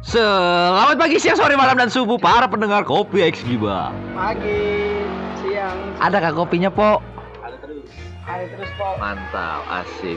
[0.00, 3.92] Selamat pagi, siang, sore, malam, dan subuh para pendengar Kopi X Giba.
[4.16, 5.04] Pagi,
[5.44, 7.04] siang, Adakah kopinya, Po?
[7.44, 7.84] ada terus.
[8.24, 8.96] Ada terus kok.
[8.96, 10.16] Mantap, asik.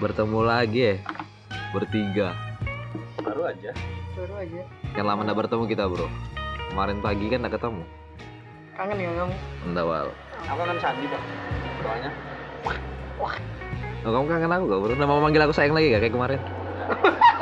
[0.00, 0.94] Bertemu lagi ya,
[1.76, 2.32] bertiga.
[3.20, 3.76] Baru aja.
[4.16, 4.60] Baru aja.
[4.96, 6.08] Kan lama nggak bertemu kita, bro.
[6.72, 7.82] Kemarin pagi kan nggak ketemu.
[8.72, 9.34] Kangen ya kamu?
[9.68, 10.08] Enggak, Wal.
[10.48, 11.22] Aku kan Sandi pak.
[11.84, 12.10] Soalnya.
[14.00, 14.94] Oh, kamu kangen aku gak, bro?
[14.96, 16.40] Nama manggil aku sayang lagi gak kayak kemarin?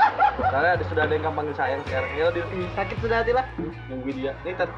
[0.49, 2.11] Karena ada sudah ada yang panggil sayang sekarang.
[2.17, 2.41] Ya di
[2.73, 3.45] sakit sudah hati lah.
[3.93, 4.33] Nungguin dia.
[4.49, 4.71] Ini tek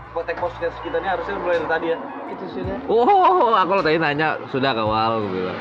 [0.43, 1.99] podcast kita ini harusnya mulai dari tadi ya.
[2.27, 2.77] Itu sudah.
[2.91, 5.59] Oh, aku lo tadi nanya, sudah kawal, aku bilang.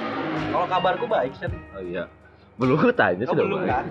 [0.50, 1.46] Kalau kabarku baik sih.
[1.78, 2.04] Oh iya.
[2.58, 3.70] Belum tanya Oh, sudah belum baik.
[3.70, 3.86] kan?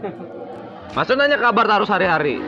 [0.98, 2.42] Masa nanya kabar terus hari-hari?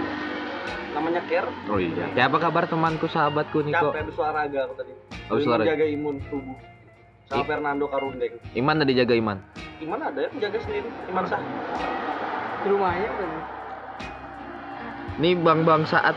[0.91, 1.47] Namanya care.
[1.71, 2.11] Oh iya.
[2.11, 3.95] Kayak apa kabar temanku, sahabatku, Niko?
[3.95, 4.93] Capek olahraga aku tadi.
[5.31, 5.63] Demi olahraga.
[5.71, 6.59] Menjaga imun tubuh.
[7.31, 7.47] Sama.
[7.47, 8.35] Fernando Karundeng.
[8.59, 9.39] Iman tadi jaga Iman.
[9.79, 10.91] Iman ada yang menjaga sendiri.
[11.07, 11.39] Iman sah.
[12.61, 13.31] Di rumahnya kan.
[15.19, 16.15] Ini Bang Bang Saat.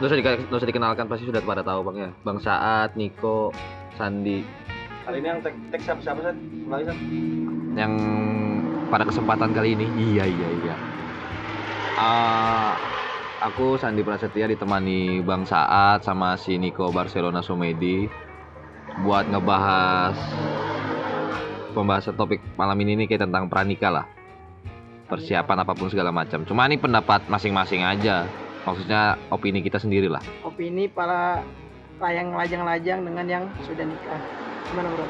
[0.00, 2.10] Nggak usah, usah dikenalkan pasti sudah pada tahu Bang ya.
[2.24, 3.52] Bang Saat, Niko,
[4.00, 4.60] Sandi
[5.04, 6.36] Kali ini yang tek tek siapa siapa sih?
[6.70, 6.94] Lagi sih.
[7.74, 7.92] yang
[8.92, 9.86] pada kesempatan kali ini.
[9.96, 10.74] Iya iya iya.
[11.98, 12.78] Ah,
[13.42, 18.06] aku Sandi Prasetya ditemani Bang Saat sama si Niko Barcelona Sumedi
[19.02, 20.14] buat ngebahas
[21.72, 24.06] pembahasan topik malam ini nih kayak tentang pranika lah.
[25.10, 26.46] Persiapan apa pun segala macam.
[26.46, 28.24] Cuma ini pendapat masing-masing aja.
[28.62, 30.22] Maksudnya opini kita sendiri lah.
[30.46, 31.42] opini para
[31.98, 34.20] layang lajang-lajang dengan yang sudah nikah.
[34.70, 35.06] Gimana bro?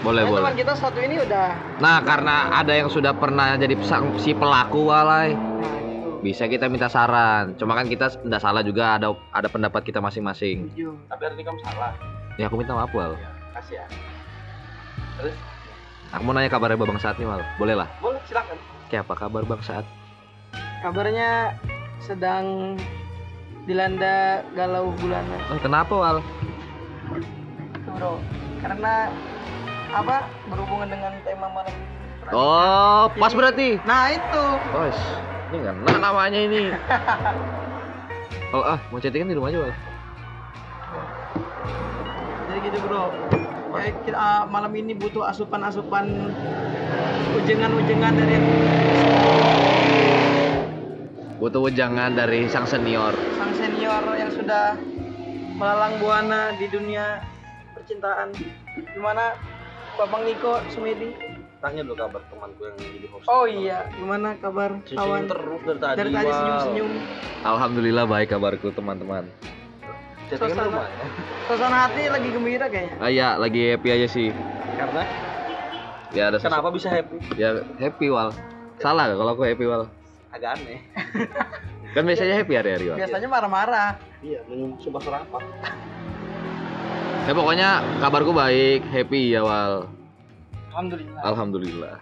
[0.00, 0.42] Boleh Nah, boleh.
[0.44, 1.46] teman kita satu ini udah
[1.80, 3.76] Nah, karena ada yang sudah pernah jadi
[4.16, 7.52] si pelaku walai, nah itu bisa kita minta saran.
[7.56, 10.72] Cuma kan kita tidak salah juga ada ada pendapat kita masing-masing.
[11.08, 11.92] Tapi hari ini kamu salah.
[12.36, 13.16] Ya aku minta maaf, Wal.
[13.56, 13.84] Kasih ya.
[15.20, 15.36] Terus
[16.10, 17.38] Aku mau nanya kabarnya Babang Saat nih, Wal.
[17.54, 17.86] Boleh lah.
[18.02, 18.56] boleh silakan.
[18.90, 19.86] Kayak apa kabar Bang Saat?
[20.82, 21.54] Kabarnya
[22.02, 22.74] sedang
[23.62, 25.38] dilanda galau bulanan.
[25.46, 26.18] Oh, kenapa, Wal?
[27.86, 28.18] Bro.
[28.58, 29.14] Karena
[29.94, 31.86] apa berhubungan dengan tema malam ini.
[32.34, 33.78] Oh, pas berarti.
[33.86, 34.44] Nah itu.
[34.90, 35.18] Sh-
[35.50, 36.62] ini enggak nah namanya ini.
[38.50, 39.70] Oh, ah, mau chattingan di rumah aja, Wal.
[42.50, 43.14] Jadi gitu bro.
[43.78, 46.34] Ya, kita, ah, malam ini butuh asupan-asupan
[47.38, 48.36] ujengan-ujengan dari
[51.40, 53.16] Butuh wejangan dari sang senior.
[53.40, 54.76] sang senior yang sudah
[55.56, 57.24] melalang buana di dunia
[57.72, 58.36] percintaan.
[58.92, 59.40] Gimana
[59.96, 61.16] Babang Niko Sumedi?
[61.60, 63.24] Tanya dulu kabar temanku yang jadi host.
[63.28, 65.22] Oh iya, gimana kabar Senyum kawan?
[65.28, 65.96] terus dari tadi.
[65.96, 66.36] Dari tadi wow.
[66.36, 66.90] senyum-senyum.
[67.40, 69.24] Alhamdulillah baik kabarku, teman-teman.
[70.28, 70.68] Chattingan Suasana.
[70.68, 70.88] rumah.
[71.48, 72.96] Suasana hati lagi gembira kayaknya.
[73.00, 74.28] Ah, ya, lagi happy aja sih.
[74.76, 75.04] Karena
[76.10, 77.16] Ya ada sesu- kenapa bisa happy?
[77.38, 78.34] Ya happy wal.
[78.82, 79.86] Salah gak kalau aku happy wal?
[80.34, 80.82] Agak aneh.
[81.94, 82.98] Kan biasanya happy hari-hari wal.
[82.98, 83.90] Biasanya marah-marah.
[84.20, 85.42] Iya, minum sumpah serapah.
[87.28, 87.68] Ya pokoknya
[88.02, 89.86] kabarku baik, happy ya wal.
[90.74, 91.20] Alhamdulillah.
[91.22, 91.94] Alhamdulillah.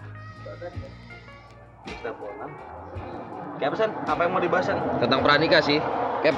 [3.59, 3.91] Kayak apa San?
[4.07, 4.79] Apa yang mau dibahas San?
[5.03, 5.83] Tentang pranikah sih.
[6.23, 6.37] Kep.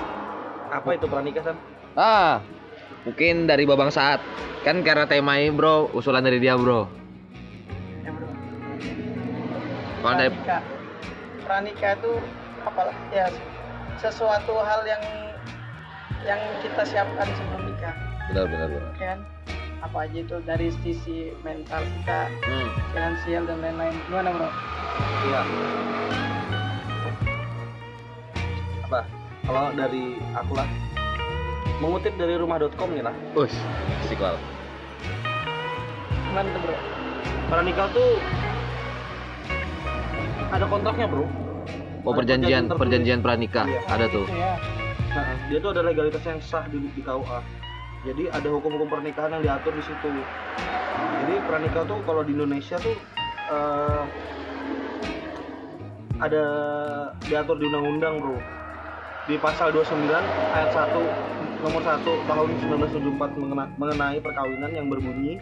[0.73, 1.57] Apa itu pranikah San?
[1.95, 2.41] Ah,
[3.05, 4.19] mungkin dari babang saat.
[4.65, 7.00] Kan karena tema ini bro, usulan dari dia bro.
[10.01, 10.59] Kalau dari Pranika.
[11.45, 12.13] Pranika itu
[12.63, 12.83] apa?
[13.13, 13.27] Ya
[13.97, 15.03] sesuatu hal yang
[16.21, 17.95] yang kita siapkan sebelum nikah,
[18.29, 18.93] benar benar benar.
[18.97, 19.19] kan?
[19.81, 22.69] Apa aja itu dari sisi mental kita, Hmm.
[22.93, 23.97] finansial dan lain-lain.
[24.05, 24.49] Gimana bro?
[25.25, 25.41] Iya.
[28.85, 29.01] Apa?
[29.43, 30.69] Kalau dari aku lah
[31.81, 33.15] mengutip dari rumah.com nih lah.
[33.33, 33.53] Us,
[34.05, 34.37] asik wal.
[36.29, 36.77] Gimana tuh bro?
[37.49, 38.11] Pranikah tuh
[40.51, 41.25] ada kontraknya, Bro.
[42.01, 43.81] Oh Ada perjanjian perjanjian pranikah Iya.
[43.87, 44.25] ada tuh.
[44.27, 44.57] Ya.
[45.11, 47.39] Nah, dia tuh ada legalitas yang sah di, di KUA.
[48.01, 50.09] Jadi ada hukum-hukum pernikahan yang diatur di situ.
[51.21, 52.97] Jadi pranikah tuh kalau di Indonesia tuh
[53.51, 54.03] eh,
[56.19, 56.45] ada
[57.21, 58.39] diatur di undang-undang, Bro.
[59.29, 60.09] Di pasal 29
[60.51, 60.97] ayat 1
[61.61, 65.37] nomor 1 tahun 1974 mengena- mengenai perkawinan yang berbunyi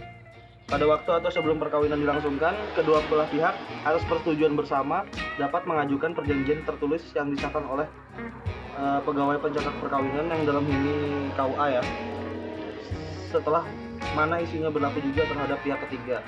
[0.68, 3.56] pada waktu atau sebelum perkawinan dilangsungkan, kedua belah pihak
[3.88, 5.08] atas persetujuan bersama
[5.40, 7.88] dapat mengajukan perjanjian tertulis yang disahkan oleh
[8.76, 11.82] eh, pegawai pencatat perkawinan yang dalam ini KUA ya
[13.32, 13.64] setelah
[14.16, 16.20] mana isinya berlaku juga terhadap pihak ketiga.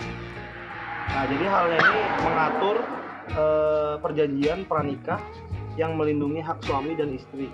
[1.12, 2.76] Nah jadi halnya ini mengatur
[3.36, 5.20] eh, perjanjian pranikah
[5.76, 7.52] yang melindungi hak suami dan istri.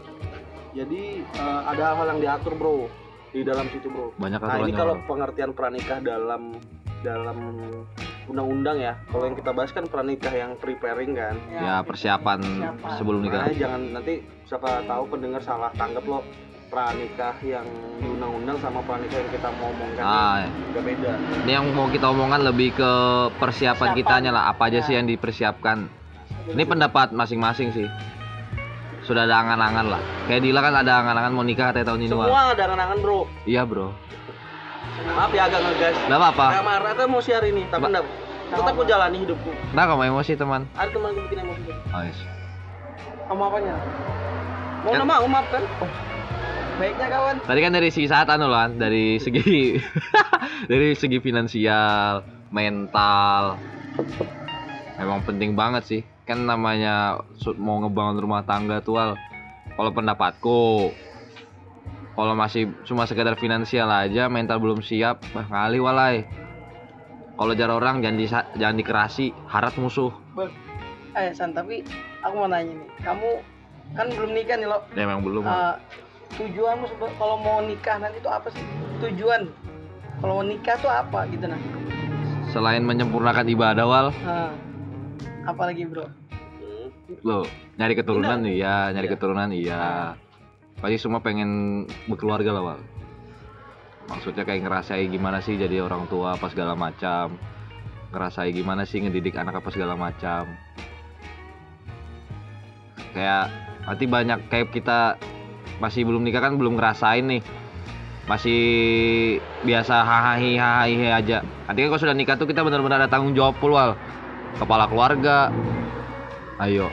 [0.70, 2.86] Jadi eh, ada hal-hal yang diatur bro
[3.36, 4.16] di dalam situ bro.
[4.16, 6.56] Banyak Nah ini kalau pengertian pranikah dalam
[7.04, 7.36] dalam
[8.26, 12.90] undang-undang ya kalau yang kita bahas kan pranikah yang preparing kan Ya persiapan Persiapan.
[12.96, 13.44] sebelum nikah.
[13.44, 16.24] Makanya jangan nanti siapa tahu pendengar salah tanggap lo
[16.66, 17.62] pranikah yang
[17.94, 20.48] di undang-undang sama pranikah yang kita mau omongkan Ah, ya.
[20.66, 22.90] juga beda ini yang mau kita omongkan lebih ke
[23.36, 23.46] persiapan
[23.92, 23.94] Persiapan.
[23.94, 24.42] kitanya lah.
[24.48, 24.98] Apa aja sih Ya.
[24.98, 25.78] yang dipersiapkan?
[26.48, 27.86] Ini pendapat masing-masing sih.
[29.06, 30.03] Sudah ada angan-angan lah.
[30.26, 33.62] Kayak Dila kan ada angan-angan mau nikah katanya tahun ini semua ada angan-angan bro Iya
[33.62, 33.94] bro.
[35.08, 36.47] maaf ya agak ngegas Gak apa-apa.
[36.50, 38.05] Kayak marah kan mau share ini tapi enggak
[38.47, 40.67] tetap aku jalani hidupku Nah kamu emosi teman.
[40.73, 42.19] ada teman gue bikin emosi Oh, yes.
[43.25, 43.75] Kamu apanya?
[44.82, 45.62] mau Kan- nama mau maaf kan
[46.76, 47.37] Baiknya kawan.
[47.41, 49.81] Tadi kan dari segi saat anu kan, dari segi
[50.70, 52.20] dari segi finansial,
[52.53, 53.56] mental.
[54.96, 56.00] Memang penting banget sih.
[56.26, 57.20] Kan namanya
[57.60, 59.12] mau ngebangun rumah tangga tuh Wal.
[59.76, 60.90] Kalau pendapatku
[62.16, 66.25] kalau masih cuma sekedar finansial aja, mental belum siap, wah ngali walai.
[67.37, 70.08] Kalau jar orang jangan di, jangan dikerasi, harat musuh.
[71.12, 71.84] Eh San, tapi
[72.25, 72.88] aku mau nanya nih.
[73.04, 73.28] Kamu
[73.93, 74.81] kan belum nikah nih lo.
[74.96, 75.44] Ya memang belum.
[75.44, 75.75] Eh,
[76.40, 76.88] tujuanmu
[77.20, 78.64] kalau mau nikah nanti itu apa sih?
[79.04, 79.52] Tujuan
[80.25, 81.60] kalau mau nikah tuh apa gitu nah?
[82.48, 84.08] Selain menyempurnakan ibadah wal,
[85.46, 86.06] apa lagi bro?
[87.22, 87.46] Loh,
[87.78, 88.54] nyari keturunan Bener.
[88.58, 89.14] iya, nyari Iya.
[89.14, 89.84] keturunan iya.
[90.76, 92.81] Pasti semua pengen berkeluarga lah, Wal.
[94.06, 97.38] Maksudnya kayak ngerasain gimana sih jadi orang tua apa segala macam.
[98.10, 100.46] Ngerasain gimana sih ngedidik anak apa segala macam.
[103.14, 103.50] Kayak
[103.87, 105.16] nanti banyak kayak kita
[105.82, 107.43] masih belum nikah kan belum ngerasain nih.
[108.26, 108.62] Masih
[109.62, 111.46] biasa hahaha aja.
[111.66, 113.94] Nanti kan kalau sudah nikah tuh kita benar-benar ada tanggung jawab full, Wal.
[114.56, 115.53] Kepala keluarga.
[116.56, 116.88] Ayo,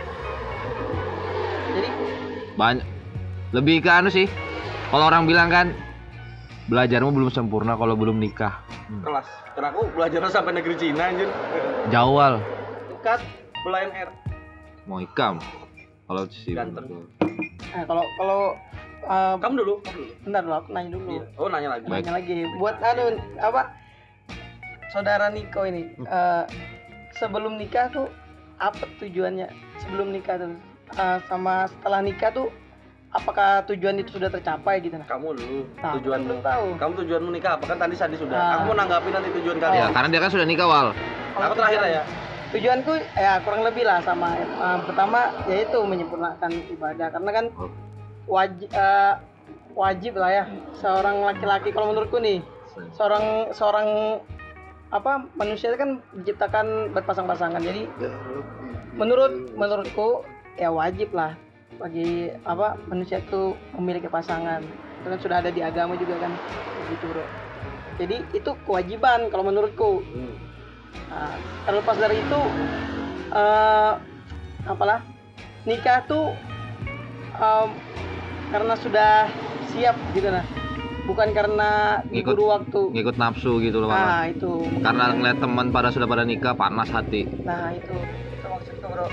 [1.71, 1.89] Jadi?
[2.59, 2.85] Banyak.
[3.55, 4.27] Lebih ke anu sih
[4.91, 5.71] kalau orang bilang kan
[6.67, 8.59] belajarmu belum sempurna kalau belum nikah.
[9.01, 9.25] Kelas.
[9.55, 11.31] Karena aku belajar sampai negeri Cina anjir.
[11.93, 12.43] Jawal
[13.03, 13.19] dekat
[13.67, 14.09] Belayan Air
[14.87, 15.35] mau ikam?
[16.07, 17.07] Kalau sih Ganteng.
[17.75, 18.39] nah, kalau kalau
[19.07, 20.13] eh, kamu dulu kamu dulu.
[20.23, 21.07] Bentar dulu aku nanya dulu.
[21.11, 21.23] Iya.
[21.35, 21.85] oh nanya lagi.
[21.91, 22.03] Baik.
[22.07, 22.35] Nanya lagi.
[22.59, 23.03] Buat anu
[23.43, 23.61] apa?
[24.95, 26.43] Saudara Niko ini eh,
[27.23, 28.11] sebelum nikah tuh
[28.59, 29.47] apa tujuannya?
[29.79, 30.51] Sebelum nikah tuh
[30.93, 32.51] eh, sama setelah nikah tuh
[33.09, 35.05] apakah tujuan itu sudah tercapai gitu nah?
[35.05, 36.65] kamu dulu Nah, tujuan belum tahu.
[36.75, 38.51] kamu tujuanmu nikah apa kan tadi Sandi sudah Ah.
[38.57, 39.61] aku mau nanggapi nanti tujuan Oh.
[39.61, 40.87] ya kalian karena dia kan sudah nikah wal
[41.31, 42.03] aku terakhir lah ya
[42.49, 44.49] Tujuanku ya kurang lebih lah sama eh,
[44.83, 47.69] pertama yaitu menyempurnakan ibadah karena kan Oh.
[48.27, 48.69] wajib
[49.73, 50.43] wajib lah ya
[50.73, 52.41] seorang laki-laki kalau menurutku nih
[52.91, 54.17] seorang seorang
[54.93, 55.91] apa manusia itu kan
[56.21, 57.59] diciptakan berpasang-pasangan.
[57.65, 57.89] Jadi
[58.93, 60.21] menurut menurutku
[60.55, 61.33] ya wajib lah
[61.81, 64.61] bagi apa manusia itu memiliki pasangan.
[65.01, 66.37] Itu kan sudah ada di agama juga kan
[66.85, 67.25] begitu bro
[67.97, 70.01] jadi itu kewajiban kalau menurutku.
[70.01, 70.33] Hmm.
[71.09, 71.33] nah,
[71.65, 72.41] terlepas dari itu
[73.33, 73.93] eh
[74.69, 75.01] apalah
[75.65, 76.37] nikah tuh
[77.33, 77.69] em,
[78.53, 79.25] karena sudah
[79.73, 80.45] siap gitu nah
[81.03, 82.81] bukan karena Ngikut- waktu.
[82.95, 84.63] ngikut nafsu gitu loh nah itu.
[84.79, 87.27] Karena ngeliat teman pada sudah pada nikah panas hati.
[87.43, 87.91] Nah itu.
[88.33, 89.05] Itu maksudku bro.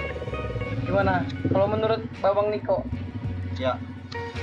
[0.86, 1.22] Gimana?
[1.46, 2.86] Kalau menurut babang Niko?
[3.58, 3.74] Ya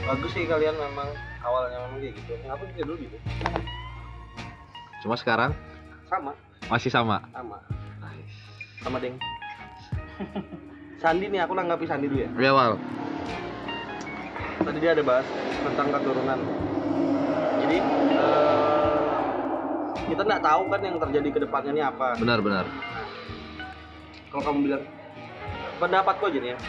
[0.03, 1.07] bagus sih kalian memang.
[1.39, 2.31] Awalnya memang kayak gitu.
[2.45, 3.17] Aku juga dulu gitu?
[4.99, 5.51] Cuma sekarang?
[6.07, 6.31] Sama.
[6.67, 7.23] Masih sama?
[7.31, 7.57] Sama.
[8.83, 9.15] Sama deng.
[10.97, 12.29] Sandi nih aku nanggapi Sandi dulu ya.
[12.35, 12.75] Ya wal.
[14.59, 15.23] Tadi dia ada bahas
[15.63, 16.39] tentang keturunan
[17.67, 17.83] jadi
[18.15, 19.19] eh,
[20.07, 22.15] kita nggak tahu kan yang terjadi ke depannya ini apa.
[22.15, 22.63] Benar-benar
[24.31, 24.83] kalau kamu bilang
[25.75, 26.59] pendapatku aja nih ya.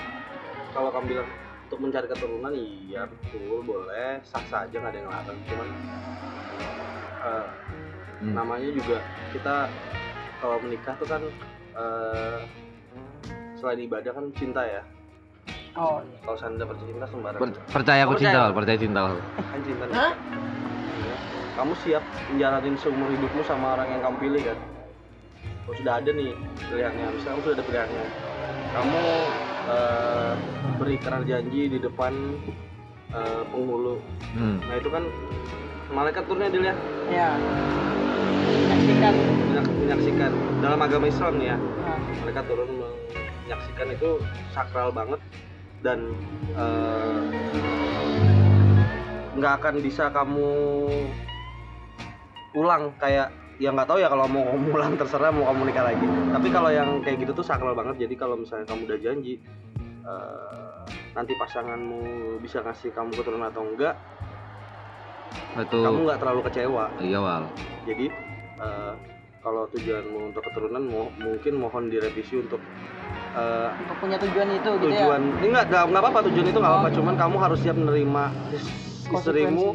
[0.75, 1.28] Kalau kamu bilang
[1.69, 4.19] untuk mencari keturunan iya betul boleh.
[4.26, 5.38] Sah saja nggak ada yang larang.
[5.47, 5.69] Cuman
[7.23, 7.47] eh,
[8.19, 8.35] Hmm.
[8.35, 8.99] namanya juga
[9.31, 9.71] kita
[10.43, 11.23] kalau menikah tuh kan
[11.78, 12.38] eh,
[13.55, 14.83] selain ibadah kan cinta ya.
[15.78, 18.57] Oh kalau saya dapat cinta sembarang Per- percaya aku cinta percaya?
[18.59, 19.00] Percaya cinta
[19.38, 19.95] kan cinta nih.
[19.95, 20.12] Hah?
[21.58, 24.58] Kamu siap menjalani seumur hidupmu sama orang yang kamu pilih kan?
[25.66, 26.30] Kalau sudah ada nih
[26.70, 27.06] pilihannya.
[27.10, 28.04] Misalnya kamu sudah ada pilihannya.
[28.68, 29.02] Kamu
[29.66, 30.32] eh,
[30.78, 32.14] berikrar janji di depan
[33.10, 33.98] eh, penghulu.
[34.38, 34.62] Hmm.
[34.70, 35.02] nah itu kan
[35.90, 36.74] malaikat turunnya dia
[37.10, 37.28] ya
[38.54, 39.14] menyaksikan.
[39.50, 40.30] Menyak- menyaksikan.
[40.62, 44.10] Dalam agama Islam nih ya nah, mereka turun menyaksikan itu
[44.54, 45.18] sakral banget
[45.82, 46.14] dan
[46.54, 47.22] eh,
[49.34, 50.50] nggak akan bisa kamu
[52.58, 56.02] ulang kayak ya nggak tahu ya kalau mau kamu ulang terserah mau kamu nikah lagi.
[56.04, 58.02] Tapi kalau yang kayak gitu tuh sakral banget.
[58.02, 59.34] Jadi kalau misalnya kamu udah janji
[60.02, 62.00] eh, nanti pasanganmu
[62.38, 63.94] bisa ngasih kamu keturunan atau enggak
[65.58, 66.84] itu kamu nggak terlalu kecewa.
[66.98, 67.44] Iya wal.
[67.82, 68.06] Jadi
[68.58, 68.92] eh,
[69.38, 72.62] kalau tujuanmu untuk keturunan mo- mungkin mohon direvisi untuk
[73.34, 75.02] eh, untuk punya tujuan itu gitu ya?
[75.02, 75.22] tujuan.
[75.38, 76.88] Ini nggak nggak apa-apa tujuan itu nggak apa-apa.
[76.94, 78.22] Cuman kamu harus siap menerima
[78.52, 78.70] is-
[79.08, 79.74] istrimu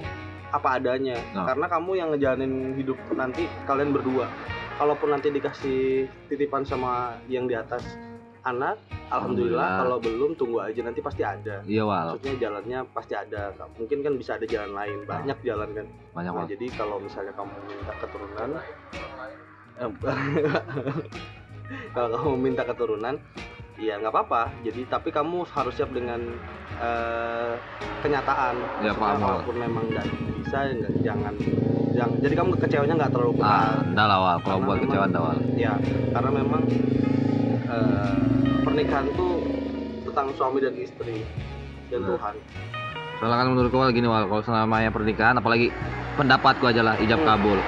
[0.54, 1.18] apa adanya.
[1.34, 1.50] Nah.
[1.50, 4.30] karena kamu yang ngejalanin hidup nanti kalian berdua.
[4.74, 7.82] Kalaupun nanti dikasih titipan sama yang di atas
[8.44, 8.76] anak
[9.08, 9.70] alhamdulillah, Alhamdulillah.
[9.80, 10.82] kalau belum tunggu aja.
[10.84, 11.62] Nanti pasti ada.
[11.64, 13.54] Iya wal, maksudnya jalannya pasti ada.
[13.78, 14.98] Mungkin kan bisa ada jalan lain.
[15.06, 15.86] Banyak jalan kan.
[16.12, 16.50] Banyak Nah, wal.
[16.50, 18.50] jadi kalau misalnya kamu minta keturunan
[19.74, 19.90] eh,
[21.96, 23.16] kalau kamu minta keturunan
[23.84, 26.20] ya nggak apa-apa jadi tapi kamu harus siap dengan
[26.76, 27.54] eh,
[28.00, 29.28] kenyataan Ya, paham, Wal.
[29.40, 30.08] walaupun memang nggak
[30.40, 31.34] bisa nggak- jangan
[31.94, 35.38] jangan jadi kamu kecewanya nggak terlalu Ah, besar lah wal, kalau buat kecewa enggak wal.
[35.56, 35.74] ya
[36.10, 36.64] karena memang
[37.66, 38.18] eh,
[38.62, 39.34] pernikahan tuh
[40.04, 41.16] tentang suami dan istri
[41.88, 42.10] dan Benar.
[42.12, 42.36] Tuhan
[43.14, 45.72] Soalnya kan menurutku wal gini wal, kalau selamanya pernikahan apalagi
[46.14, 47.30] pendapatku aja lah ijab Hmm.
[47.30, 47.60] kabul.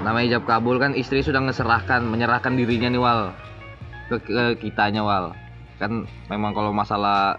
[0.00, 3.20] Namanya ijab kabul kan istri sudah ngeserahkan, menyerahkan dirinya nih wal
[4.08, 5.34] ke, ke kitanya wal.
[5.76, 7.36] Kan memang kalau masalah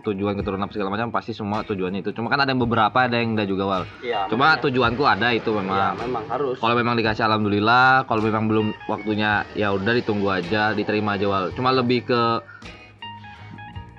[0.00, 2.14] tujuan keturunan apa segala macam pasti semua tujuannya itu.
[2.14, 3.82] Cuma kan ada yang beberapa ada yang enggak juga wal.
[4.00, 5.92] ya Cuma makanya- tujuanku ada itu ya memang.
[5.98, 11.18] memang harus Kalau memang dikasih alhamdulillah, kalau memang belum waktunya ya udah ditunggu aja, diterima
[11.18, 11.44] aja wal.
[11.52, 12.22] Cuma lebih ke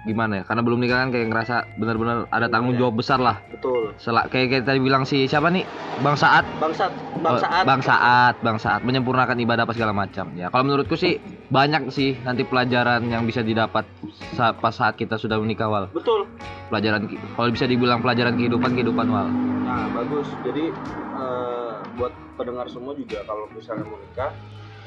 [0.01, 0.43] gimana ya?
[0.45, 3.37] Karena belum nikah kan kayak ngerasa benar-benar ada tanggung jawab besar lah.
[3.53, 5.65] betul Selak kayak, kayak tadi bilang si siapa nih?
[6.01, 6.45] Bang Saat.
[6.57, 6.91] bangsat
[7.21, 10.33] Oh, bangsat Bang Saat, Bang Saat menyempurnakan ibadah apa segala macam.
[10.33, 11.21] Ya, kalau menurutku sih
[11.53, 13.85] banyak sih nanti pelajaran yang bisa didapat
[14.33, 15.85] saat pas saat kita sudah menikah wal.
[15.93, 16.25] betul
[16.73, 17.05] Pelajaran
[17.37, 19.29] kalau bisa dibilang pelajaran kehidupan kehidupan wal.
[19.67, 20.33] Nah, bagus.
[20.41, 24.31] Jadi eh, buat pendengar semua juga kalau misalnya mau nikah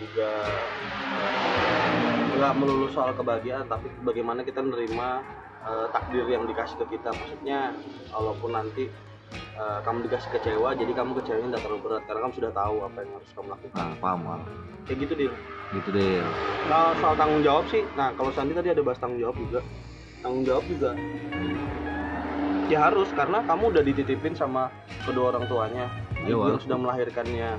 [0.03, 0.31] juga
[1.15, 5.09] eh, nggak melulu soal kebahagiaan, tapi bagaimana kita menerima
[5.65, 7.11] eh, takdir yang dikasih ke kita.
[7.15, 7.73] Maksudnya,
[8.11, 8.91] walaupun nanti
[9.59, 12.99] eh, kamu dikasih kecewa, jadi kamu kecewanya tidak terlalu berat karena kamu sudah tahu apa
[13.03, 13.77] yang harus kamu lakukan.
[13.79, 14.41] Nah, paham wal.
[14.85, 15.33] Kayak gitu dia.
[15.73, 16.23] Gitu deh.
[16.71, 19.61] Nah, soal tanggung jawab sih, nah kalau Sandi tadi ada bahas tanggung jawab juga.
[20.21, 20.97] Tanggung jawab juga
[22.65, 24.73] ya harus karena kamu udah dititipin sama
[25.05, 25.85] kedua orang tuanya
[26.25, 27.51] Iya, ibu yang sudah melahirkannya.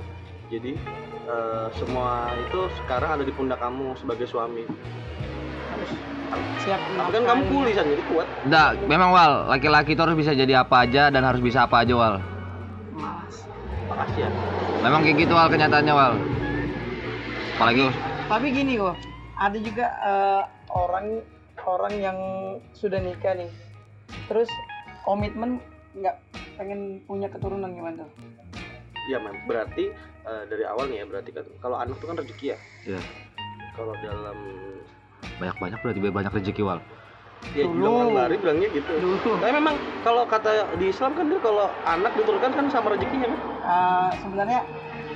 [0.46, 0.72] Jadi
[1.26, 4.64] eh, semua itu sekarang ada di pundak kamu sebagai suami.
[5.66, 5.92] harus
[6.64, 8.26] siap Tapi kan kamu kuli San, jadi kuat.
[8.48, 11.92] Enggak, memang Wal, laki-laki itu harus bisa jadi apa aja dan harus bisa apa aja
[11.92, 12.14] Wal.
[12.96, 13.44] Mas.
[13.90, 14.30] Makasih ya.
[14.80, 16.14] Memang kayak gitu Wal kenyataannya Wal.
[17.56, 17.92] Apalagi
[18.26, 18.98] tapi gini kok
[19.38, 20.42] ada juga eh,
[20.74, 21.22] orang
[21.62, 22.18] orang yang
[22.74, 23.50] sudah nikah nih
[24.26, 24.50] terus
[25.06, 25.62] komitmen
[25.94, 26.18] nggak
[26.58, 28.10] pengen punya keturunan gimana tuh
[29.06, 29.34] Ya, mem.
[29.44, 29.84] berarti
[30.24, 32.58] eh, dari awal nih ya berarti kan kalau anak itu kan rezeki ya.
[32.84, 33.00] Iya.
[33.72, 34.36] Kalau dalam
[35.36, 36.80] banyak-banyak berarti banyak rezeki Wal.
[37.52, 37.78] ya Dulu.
[37.78, 38.90] bilang lari bilangnya gitu.
[38.96, 43.28] dulu Tapi memang kalau kata di Islam kan dia kalau anak diturunkan kan sama rezekinya
[43.28, 43.40] kan?
[43.62, 44.60] eh, sebenarnya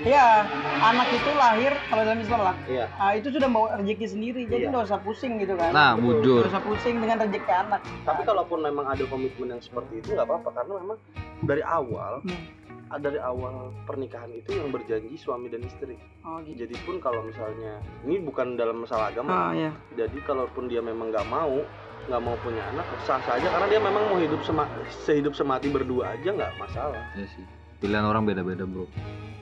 [0.00, 0.44] ya
[0.80, 2.86] anak itu lahir kalau dalam Islam lah Iya.
[2.94, 4.70] ah, itu sudah bawa rezeki sendiri jadi Iya.
[4.70, 6.40] nggak usah pusing gitu kan Nah, bujur.
[6.40, 10.24] nggak usah pusing dengan rezeki anak Tapi kalaupun memang ada komitmen yang seperti itu nggak
[10.24, 10.98] apa-apa karena memang
[11.42, 12.44] dari awal Hmm.
[12.90, 15.94] Ah, dari awal pernikahan itu yang berjanji suami dan istri.
[16.26, 19.30] oh gitu Jadi pun kalau misalnya ini bukan dalam masalah agama.
[19.30, 21.62] ah ya Jadi kalaupun dia memang nggak mau
[22.10, 24.64] nggak mau punya anak sah sah aja karena dia memang mau hidup sema
[25.04, 26.98] sehidup semati berdua aja nggak masalah.
[27.14, 27.44] Iya sih.
[27.80, 28.84] Pilihan orang beda-beda, Bro.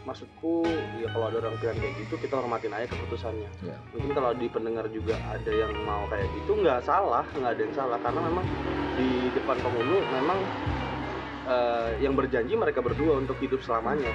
[0.06, 0.62] Maksudku
[1.02, 3.50] ya kalau ada orang pilihan kayak gitu kita hormatin aja keputusannya.
[3.60, 3.76] Iya.
[3.94, 7.74] Mungkin kalau di pendengar juga ada yang mau kayak gitu nggak salah nggak ada yang
[7.74, 8.44] salah karena memang
[8.98, 10.38] di depan penghulu memang
[11.48, 14.12] eh, yang berjanji mereka berdua untuk hidup selamanya.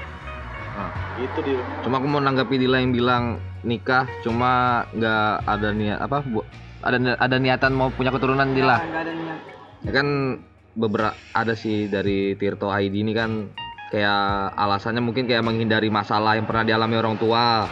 [0.74, 0.90] Ah.
[1.22, 1.62] Gitu dia.
[1.86, 6.42] Cuma aku mau nanggapi Dila yang bilang nikah cuma nggak ada niat apa bu,
[6.82, 8.78] ada ada niatan mau punya keturunan Dila.
[8.78, 9.40] Nah, ada niat
[9.84, 10.40] Ya kan
[10.74, 13.52] beberapa ada sih dari Tirto ID ini kan
[13.94, 17.68] kayak alasannya mungkin kayak menghindari masalah yang pernah dialami orang tua.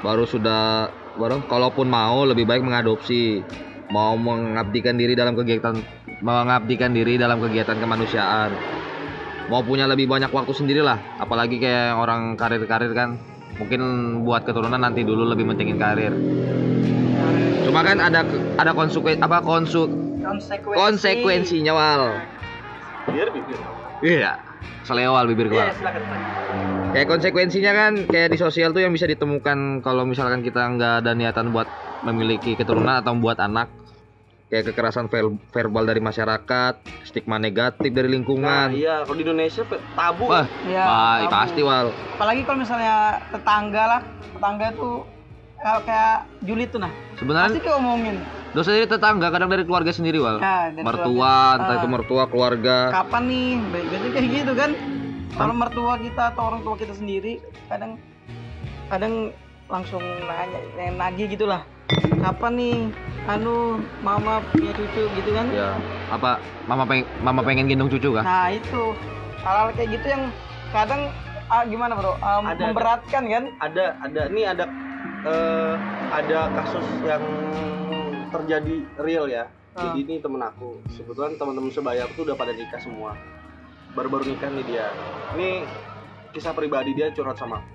[0.00, 3.42] Baru sudah baru kalaupun mau lebih baik mengadopsi.
[3.86, 5.78] Mau mengabdikan diri dalam kegiatan
[6.20, 8.52] mengabdikan diri dalam kegiatan kemanusiaan.
[9.46, 13.14] Mau punya lebih banyak waktu sendiri lah, apalagi kayak orang karir-karir kan
[13.56, 13.80] mungkin
[14.26, 16.10] buat keturunan nanti dulu lebih mentingin karir.
[17.62, 19.86] Cuma kan ada ada konsekuen apa konsu
[20.18, 22.02] konsekuensi konsekuensinya wal
[23.06, 23.58] Biar bibir.
[24.02, 24.42] iya
[24.82, 26.02] selewal bibir Iya, gua silakan.
[26.90, 31.14] kayak konsekuensinya kan kayak di sosial tuh yang bisa ditemukan kalau misalkan kita nggak ada
[31.14, 31.70] niatan buat
[32.02, 33.70] memiliki keturunan atau buat anak
[34.46, 39.62] kayak kekerasan ver- verbal dari masyarakat stigma negatif dari Nah, lingkungan iya kalau di Indonesia
[39.62, 40.24] pe- tabu.
[40.26, 41.32] wah Iya, Wah, tabu.
[41.32, 41.86] pasti wal.
[42.14, 42.94] Apalagi kalau misalnya
[43.28, 44.00] tetangga lah
[44.30, 45.02] tetangga tuh
[45.56, 46.92] kayak, kayak julid tuh nah.
[46.92, 48.16] Pasti sebenarnya diomongin.
[48.52, 50.38] dosa dari tetangga kadang dari keluarga sendiri wal.
[50.38, 51.58] Nah, dari mertua keluarga.
[51.58, 51.92] entah itu Ah.
[51.92, 52.76] mertua keluarga.
[52.94, 53.48] Kapan nih?
[53.66, 54.70] Biasanya kayak gitu kan.
[55.28, 57.36] Kalau mertua kita atau orang tua kita sendiri
[57.66, 57.98] kadang
[58.86, 59.34] kadang
[59.66, 61.66] langsung nanya yang nagih gitulah
[62.20, 62.78] kapan nih?
[63.26, 65.46] Anu mama punya cucu gitu kan?
[65.50, 65.74] Ya,
[66.14, 66.38] apa
[66.70, 68.22] mama pengen mama pengen gendong cucu kah?
[68.22, 68.94] nah itu.
[69.42, 70.24] Hal-hal kayak gitu yang
[70.70, 71.02] kadang
[71.50, 72.14] ah, gimana bro?
[72.18, 72.62] Um, Ada, ada.
[72.70, 73.44] memberatkan kan?
[73.62, 74.22] Ada ada.
[74.30, 74.64] Ini ada
[75.26, 75.74] eh,
[76.10, 77.22] ada kasus yang
[78.30, 79.50] terjadi real ya.
[79.76, 79.90] Ah.
[79.90, 80.82] jadi ini temen aku.
[80.94, 83.18] Sebetulnya teman-teman sebaya aku tuh udah pada nikah semua.
[83.94, 84.86] Baru-baru nikah nih dia.
[85.34, 85.66] Ini
[86.30, 87.74] kisah pribadi dia curhat sama aku.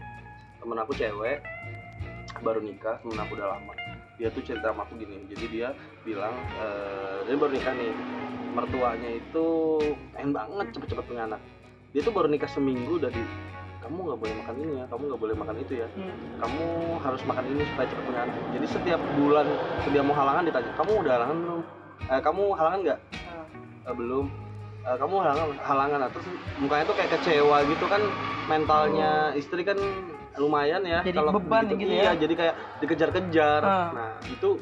[0.63, 1.44] Temen aku cewek
[2.41, 3.72] baru nikah temen aku udah lama
[4.22, 5.70] dia tuh cerita sama aku gini jadi dia
[6.06, 7.90] bilang eh, dia baru nikah nih
[8.54, 9.46] mertuanya itu
[10.13, 11.42] pengen banget cepet-cepet punya anak.
[11.96, 13.24] Dia tuh baru nikah seminggu udah di
[13.82, 16.13] kamu nggak boleh makan ini ya kamu nggak boleh makan itu ya Hmm.
[16.38, 16.66] kamu
[17.01, 18.36] harus makan ini supaya cepat punya anak.
[18.54, 19.48] Jadi setiap bulan
[19.90, 21.62] dia mau halangan ditanya kamu udah halangan belum?
[22.06, 23.00] Eh, kamu halangan nggak?
[23.25, 23.90] Ah.
[23.90, 24.25] "Eh, belum.
[24.86, 25.98] "Eh, kamu halangan halangan.
[26.06, 26.28] Nah, terus
[26.62, 28.01] mukanya tuh kayak kecewa gitu kan
[28.46, 29.80] mentalnya istri kan
[30.33, 32.01] lumayan ya Jadi beban gitu ya?
[32.01, 33.89] iya jadi kayak dikejar-kejar Ah.
[33.91, 34.55] nah itu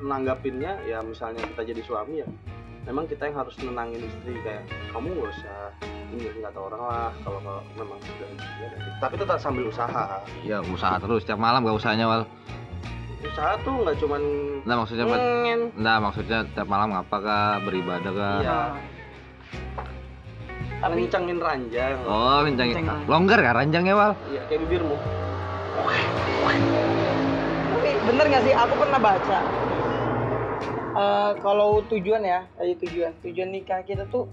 [0.00, 2.28] nanggapinnya ya misalnya kita jadi suami ya
[2.82, 5.70] memang kita yang harus nenangin istri kayak kamu gak usah
[6.10, 10.58] ini nggak tahu orang lah kalau kalau memang sudah ya, tapi tetap sambil usaha Ya
[10.60, 12.22] usaha terus tiap malam gak usahanya wal.
[13.22, 14.22] usaha tuh nggak cuman
[14.62, 15.04] Nah maksudnya
[15.72, 18.38] Nah maksudnya tiap malam ngapa kah beribadah kah?
[18.42, 18.60] Iya.
[20.82, 21.94] Tapi kencengin ranjang.
[22.02, 23.00] Oh kencang Kencang.
[23.06, 24.12] Longgar kah ranjangnya wal?
[24.26, 24.98] iya kayak bibirmu.
[27.72, 28.54] Tapi bener nggak sih?
[28.54, 29.38] Aku pernah baca
[30.92, 33.16] Eh, kalau tujuan ya tadi tujuan.
[33.24, 34.28] Tujuan nikah kita tuh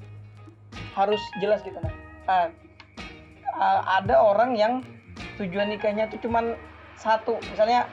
[0.98, 1.94] harus jelas gitu nah
[2.30, 2.46] Ah,
[3.58, 4.74] ah, ada orang yang
[5.40, 6.58] tujuan nikahnya tuh cuman
[7.00, 7.40] satu.
[7.54, 7.88] Misalnya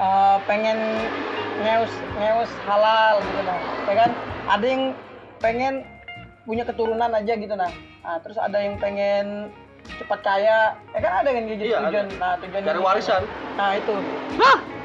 [0.00, 0.78] eh, pengen
[1.62, 4.10] ngeus ngeus halal gitu nah ya kan?
[4.50, 4.82] Ada yang
[5.38, 5.74] pengen
[6.44, 7.70] punya keturunan aja gitu nah
[8.00, 9.48] Ah, terus ada yang pengen
[9.96, 12.84] cepat kaya ya kan ada kan gitu Iya, tujuan nah tujuan nikah.
[12.84, 13.22] warisan
[13.54, 13.94] Nah itu.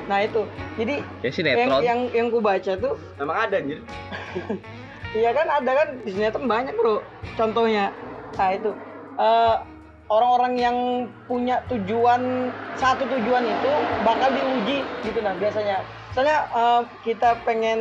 [0.05, 0.41] Nah itu.
[0.75, 1.81] Jadi Ya yang sinetron.
[1.81, 3.83] yang yang ku baca tuh, memang ada anjir
[5.19, 7.03] iya kan ada kan di sinetron banyak bro.
[7.35, 7.91] Contohnya,
[8.33, 8.71] nah itu
[9.15, 9.55] Eh,
[10.07, 10.77] orang-orang yang
[11.25, 15.83] punya tujuan satu tujuan itu bakal diuji gitu nah biasanya.
[16.07, 17.79] Misalnya eh, kita pengen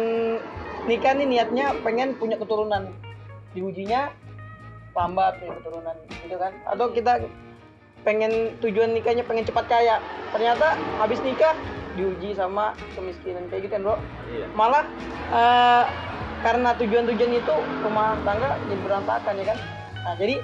[0.85, 2.91] nikah nih niatnya pengen punya keturunan,
[3.57, 4.13] diujinya
[4.97, 6.53] lambat nih keturunan gitu kan?
[6.67, 7.23] Atau kita
[8.03, 10.03] pengen tujuan nikahnya pengen cepat kaya.
[10.35, 11.55] Ternyata habis nikah
[11.99, 13.97] diuji sama kemiskinan kayak gitu kan bro.
[14.31, 14.47] Iya.
[14.55, 14.85] Malah
[15.35, 15.85] eh,
[16.47, 19.59] karena tujuan-tujuan itu rumah tangga jadi berantakan ya kan.
[20.07, 20.35] Nah jadi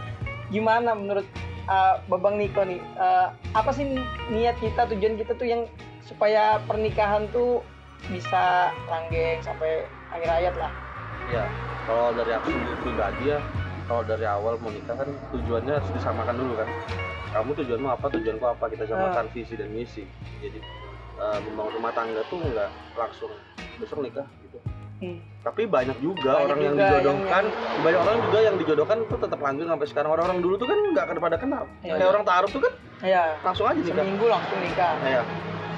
[0.51, 1.27] gimana menurut
[1.71, 2.81] eh, babang Niko nih?
[2.81, 3.87] Eh, apa sih
[4.35, 5.63] niat kita tujuan kita tuh yang
[6.05, 7.65] supaya pernikahan tuh
[8.13, 10.84] bisa langgeng sampai akhir hayat lah
[11.33, 11.45] iya
[11.85, 13.39] kalau dari aku sendiri pribadi ya
[13.85, 16.69] kalau dari awal mau nikah kan tujuannya harus disamakan dulu kan.
[17.35, 18.65] Kamu tujuanmu apa tujuanku apa?
[18.73, 20.09] Kita samakan visi dan misi.
[20.41, 20.59] Jadi
[21.21, 23.33] eh, membangun rumah tangga tuh nggak langsung
[23.77, 24.59] besok nikah gitu.
[24.95, 25.19] Hmm.
[25.43, 27.45] tapi banyak juga Banyak orang yang juga dijodohkan
[27.83, 30.11] banyak orang juga yang dijodohkan tuh tetap lanjut sampai sekarang.
[30.15, 31.65] Orang-orang dulu tuh kan nggak pada kenal.
[31.83, 31.93] Iya.
[31.99, 32.73] kayak orang taruh tuh kan
[33.05, 34.01] ya langsung aja nikah.
[34.01, 34.95] Seminggu langsung nikah.
[35.05, 35.23] Ya.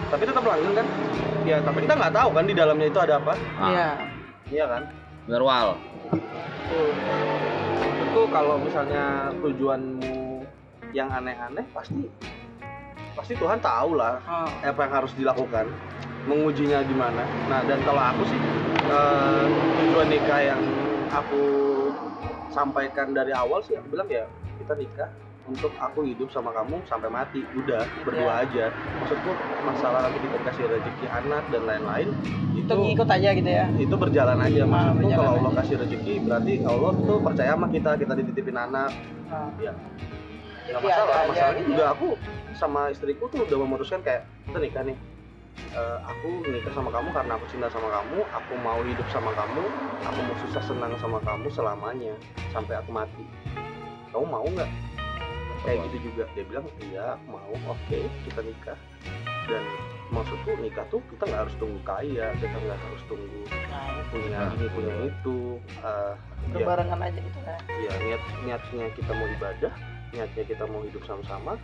[0.06, 0.86] tapi tetap langgeng kan?
[1.42, 3.34] Ya tapi kita nggak tahu kan di dalamnya itu ada apa.
[3.58, 3.88] Ah, iya.
[4.46, 4.82] Iya kan
[5.26, 5.68] Bener wal.
[6.66, 6.90] Tuh.
[8.06, 10.40] itu kalau misalnya tujuanmu
[10.96, 12.08] yang aneh-aneh pasti
[13.12, 14.48] pasti Tuhan tahu lah Ah.
[14.64, 15.68] apa yang harus dilakukan
[16.24, 18.40] mengujinya gimana nah dan kalau aku sih
[18.88, 19.44] eh,
[19.84, 20.62] tujuan nikah yang
[21.12, 21.42] aku
[22.48, 24.24] sampaikan dari awal sih aku bilang ya
[24.56, 25.10] kita nikah
[25.46, 27.40] untuk aku hidup sama kamu sampai mati.
[27.54, 28.74] Udah berdua aja.
[29.02, 29.30] Maksudku
[29.62, 32.08] masalah nanti kita kasih rezeki anak dan lain-lain
[32.56, 33.66] itu itu ngikut aja gitu ya?
[33.78, 34.62] itu berjalan aja.
[34.66, 35.58] Ah, maksudku berjalan kalau Allah aja.
[35.62, 38.90] kasih rezeki berarti Allah tuh percaya sama kita kita dititipin anak.
[39.30, 39.50] Ah.
[39.62, 39.72] ya
[40.66, 41.14] nggak masalah.
[41.14, 41.94] aja masalahnya gitu juga ya.
[41.94, 42.08] aku
[42.58, 44.98] sama istriku tuh udah memutuskan kayak kita nikah nih.
[45.56, 49.62] Eh, aku nikah sama kamu karena aku cinta sama kamu aku mau hidup sama kamu
[50.04, 52.14] aku mau susah senang sama kamu selamanya
[52.50, 53.24] sampai aku mati.
[54.10, 54.70] Kamu mau nggak
[55.66, 56.24] kayak gitu juga.
[56.32, 58.78] Dia bilang iya mau oke kita nikah.
[59.46, 59.62] Dan
[60.06, 64.54] maksudku nikah tuh kita nggak harus tunggu kaya kita nggak harus tunggu Nah, punya Nah,
[64.54, 65.38] ini punya itu
[65.82, 66.14] Eh,
[66.46, 66.54] ya.
[66.56, 69.72] Berbarengan aja gitu ya ya niat niatnya kita mau ibadah
[70.10, 71.58] niatnya kita mau hidup sama-sama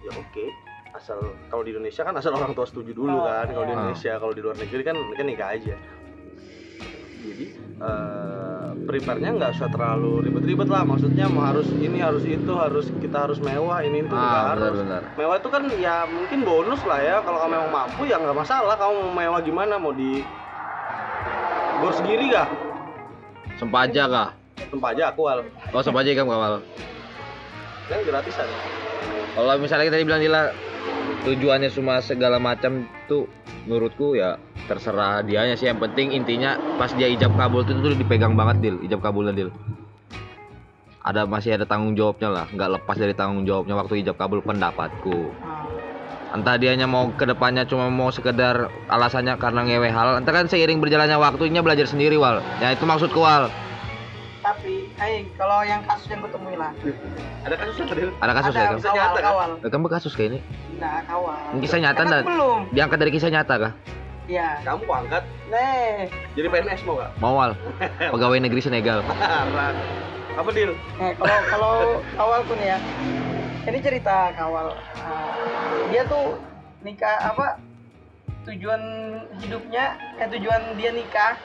[0.00, 0.46] ya oke.
[0.92, 3.46] Asal kalau di Indonesia kan asal orang tua setuju dulu Oh, kan.
[3.48, 3.78] Kalau di iya.
[3.80, 5.74] Indonesia kalau di luar negeri kan kan nikah aja.
[7.22, 7.44] Jadi
[7.78, 8.51] eh
[8.84, 10.82] prepare-nya nggak usah terlalu ribet-ribet lah.
[10.82, 14.74] Maksudnya mau harus ini harus itu harus kita harus mewah ini itu Ah harus.
[14.76, 15.02] benar-benar.
[15.16, 17.16] mewah itu kan ya mungkin bonus lah ya.
[17.22, 18.74] Kalau kamu memang mampu ya nggak masalah.
[18.76, 19.74] Kamu mau mewah gimana?
[19.80, 20.20] Mau di
[21.80, 22.48] bor sendiri kah?
[23.56, 24.30] Sempaja kah?
[24.72, 25.44] tempat aja aku al.
[25.76, 26.64] Oh sempaja kan wal.
[27.90, 28.48] kan gratisan
[29.36, 30.42] Kalau misalnya kita dibilang Dila
[31.28, 33.28] tujuannya semua segala macam tuh
[33.68, 35.68] menurutku ya terserah dianya sih.
[35.68, 39.52] Yang penting intinya pas dia ijab kabul tuh, tuh dipegang banget deal ijab kabulnya deal
[41.02, 42.46] ada masih ada tanggung jawabnya lah.
[42.48, 45.34] Nggak lepas dari tanggung jawabnya waktu ijab kabul pendapatku.
[45.42, 45.60] Ah.
[46.32, 50.16] entah dianya mau ke depannya cuma mau sekedar alasannya karena ngewe hal.
[50.16, 52.40] Entah kan seiring berjalannya waktunya belajar sendiri wal.
[52.56, 53.52] Ya itu maksudku wal
[54.52, 56.72] tapi eh kalau yang kasus yang ketemu lah
[57.42, 58.02] Ada kasusnya tadi.
[58.12, 59.24] ada kasus ada ya kan Bisa nyata, kan?
[59.24, 60.38] kawal Eh, kamu kasus kayak ini
[60.76, 63.72] nah kawal kisah nyata Kan dan belum diangkat dari kisah nyata kah
[64.24, 67.10] ya Kamu angkat nih jadi PNS mau gak?
[67.16, 67.52] mau wal
[67.98, 69.00] pegawai negeri Senegal.
[70.32, 70.72] Apa deal?
[70.96, 71.72] Eh, kalau kalau
[72.10, 72.78] kawalku nih ya,
[73.62, 74.72] ini cerita kawal.
[74.96, 75.28] Ah,
[75.92, 76.40] dia tuh
[76.80, 77.60] nikah apa?
[78.42, 78.82] Tujuan
[79.38, 81.38] hidupnya, eh tujuan dia nikah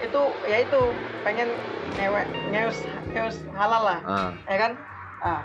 [0.00, 0.80] itu ya itu
[1.22, 1.52] pengen
[1.94, 2.78] ngewek ngeus
[3.12, 4.72] ngeus halal lah, ah ya kan?
[5.20, 5.40] Ah.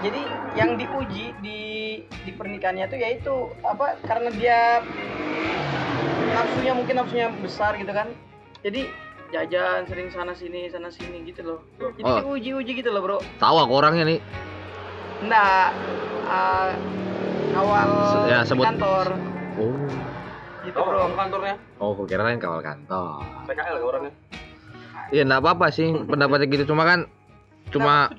[0.00, 0.22] Jadi
[0.54, 1.60] yang diuji di
[2.06, 3.98] di pernikahannya tuh yaitu apa?
[4.06, 4.80] Karena dia
[6.30, 8.08] nafsunya mungkin nafsunya besar gitu kan.
[8.62, 8.86] Jadi
[9.30, 11.60] jajan sering sana sini sana sini gitu loh.
[11.98, 12.18] Jadi Oh.
[12.24, 13.18] diuji-uji gitu loh, Bro.
[13.36, 14.20] tahu aku orangnya nih
[15.20, 15.68] Enggak
[16.24, 16.72] uh,
[17.52, 17.90] awal
[18.26, 19.06] ya, sebut- kantor
[19.56, 19.72] oh
[20.60, 21.16] gitu, Oh, Bro.
[21.16, 21.56] kantornya?
[21.80, 24.12] oh kira lain kawal kantor PKL ke orangnya.
[25.10, 27.00] Iya enggak apa-apa sih pendapatnya gitu cuma kan
[27.70, 28.10] cuma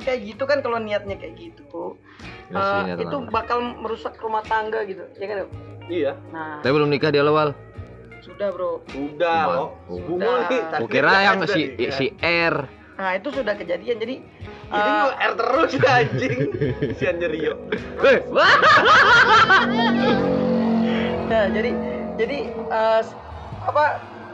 [0.00, 1.98] kayak gitu kan kalau niatnya kayak gitu.
[2.48, 5.36] Ya uh, sih, itu bakal merusak rumah tangga gitu, ya kan?
[5.88, 6.12] Iya.
[6.30, 7.52] Nah, tapi belum nikah dia awal
[8.22, 8.86] sudah, Bro.
[8.94, 9.68] Udah Cuman- loh.
[9.90, 9.98] Oh.
[9.98, 10.62] Bungul nih.
[10.62, 10.78] Udah.
[10.78, 12.56] aku kira yang si si R
[12.92, 13.98] Nah, itu sudah kejadian.
[13.98, 14.22] Jadi
[14.70, 16.38] Ini uh, R terus ya anjing.
[16.94, 17.58] Si Anjerio.
[21.32, 21.70] Ya, jadi
[22.14, 23.00] jadi uh,
[23.64, 23.84] apa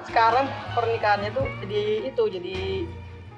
[0.02, 2.56] sekarang pernikahannya tuh jadi itu jadi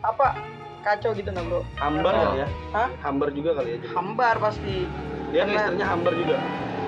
[0.01, 0.33] apa
[0.81, 2.49] kacau gitu nah bro Hambar kali ya?
[2.73, 2.89] Hah?
[3.05, 3.77] Hambar juga kali ya.
[3.77, 3.87] jadi.
[3.93, 4.89] hambar pasti
[5.29, 6.37] Dia Karena- istrinya hambar juga.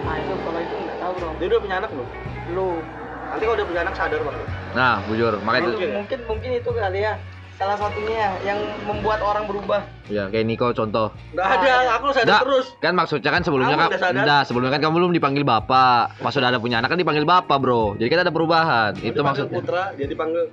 [0.03, 2.09] nah itu kalau itu nggak tahu bro Dia udah punya anak belum?
[2.49, 2.77] belum
[3.23, 4.49] Nanti kalau udah punya anak sadar banget.
[4.73, 5.95] Nah, bujur, makanya itu Mungkin ya?
[5.97, 7.13] mungkin mungkin itu kali ya
[7.62, 8.59] salah satunya ya, yang
[8.90, 11.14] membuat orang berubah ya kayak Niko contoh.
[11.31, 12.42] Nggak ada, aku sadar Nggak.
[12.42, 12.66] terus.
[12.83, 16.18] Kan maksudnya kan sebelumnya Kamu kan enggak, sebelumnya kan kamu belum dipanggil bapak.
[16.18, 17.94] Pas sudah ada punya anak kan dipanggil bapak, Bro.
[18.03, 18.98] Jadi kan ada perubahan.
[18.98, 19.62] Dia Itu maksudnya.
[19.62, 20.51] Putra, dia dipanggil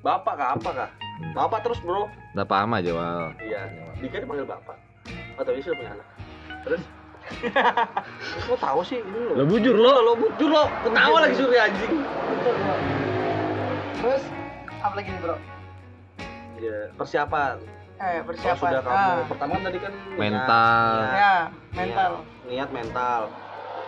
[0.00, 0.90] Bapak kah apa kah?
[1.36, 2.08] Bapak terus bro.
[2.48, 3.36] Paham aja, Wal.
[3.44, 3.60] Iya.
[4.00, 4.76] Dika dipanggil bapak.
[5.36, 6.06] Oh tapi sudah punya anak.
[6.64, 6.82] Terus?
[8.52, 9.32] Lo tahu sih ini lo.
[9.40, 10.64] Lo bujur lo lo bujur lo.
[10.84, 12.23] Ketawa lagi Surya anjing.
[13.94, 14.22] Terus
[14.78, 15.36] apa lagi nih bro?
[16.54, 17.56] Ya persiapan.
[17.94, 18.70] eh Kalau persiapan.
[18.70, 20.92] sudah kamu ah, pertama kan tadi kan niat, Mental.
[20.92, 21.32] niat, ya
[21.72, 22.12] mental.
[22.12, 23.20] Niat, niat mental.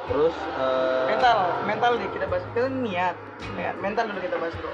[0.07, 2.45] Terus eh, mental mental nih kita bahas.
[2.49, 3.16] Kita niat.
[3.55, 4.73] Ya, mental dulu kita bahas bro.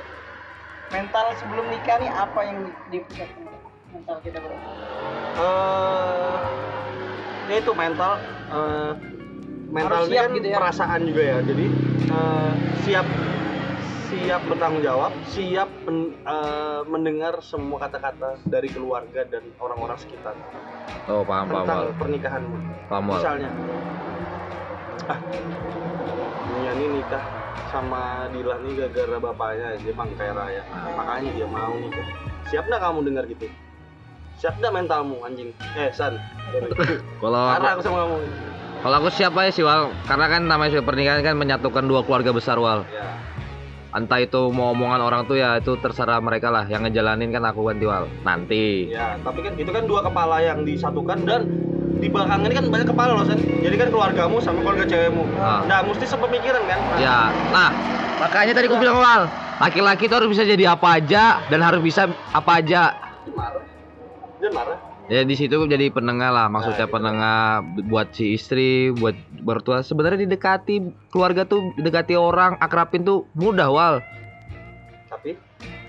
[0.89, 3.59] Mental sebelum nikah nih apa yang di- dipersiapkan bro?
[3.91, 4.57] mental kita bro?
[5.35, 6.39] Eh
[7.49, 8.13] ya itu mental.
[8.49, 8.93] Eh
[9.73, 10.57] mental Harus ini siap kan gitu ya.
[10.57, 11.39] perasaan juga ya.
[11.43, 11.67] Jadi
[12.07, 12.53] eh,
[12.85, 13.07] siap
[14.15, 20.37] siap bertanggung jawab siap men- eh, mendengar semua kata-kata dari keluarga dan orang-orang sekitar
[21.05, 21.63] Oh, paham, paham, Wal.
[21.65, 23.51] tentang pernikahanmu Paham, misalnya
[25.05, 25.19] ah
[26.45, 27.25] dunia ini nikah
[27.67, 30.93] sama Dilan nih gara-gara bapaknya dia bang kaya raya Ah.
[30.95, 32.07] makanya dia mau nikah
[32.47, 33.47] siap nggak kamu dengar gitu
[34.37, 36.19] siap nggak mentalmu anjing eh San.
[37.23, 38.17] Kalau aku, sama kamu
[38.83, 39.95] kalau aku siap aja sih, Wal.
[40.03, 42.83] Karena kan namanya pernikahan kan menyatukan dua keluarga besar, Wal.
[42.91, 43.07] ya
[43.93, 46.65] Entah itu mau omongan orang tuh ya itu terserah mereka lah.
[46.65, 48.05] Yang ngejalanin kan aku kan Wal.
[48.25, 48.89] Nanti.
[48.89, 51.45] ya tapi kan itu kan dua kepala yang disatukan dan
[52.01, 55.63] di belakang ini kan banyak kepala loh San jadi kan keluargamu sama keluarga cewekmu Ah.
[55.71, 57.71] nah mesti sepemikiran kan Ya, nah
[58.19, 59.31] makanya tadi aku bilang awal,
[59.63, 62.97] laki-laki itu harus bisa jadi apa aja dan harus bisa apa aja.
[63.31, 63.63] marah
[64.43, 66.95] dia marah Ya di situ jadi penengah lah, maksudnya Nah, gitu.
[66.95, 67.39] penengah
[67.85, 69.83] buat si istri, buat mertua.
[69.83, 70.79] Sebenarnya didekati
[71.11, 73.95] keluarga tuh, didekati orang, akrabin tuh mudah wal.
[75.09, 75.37] tapi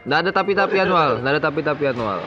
[0.04, 2.20] Nggak ada tapi-tapian wal, nggak ada tapi-tapian wal.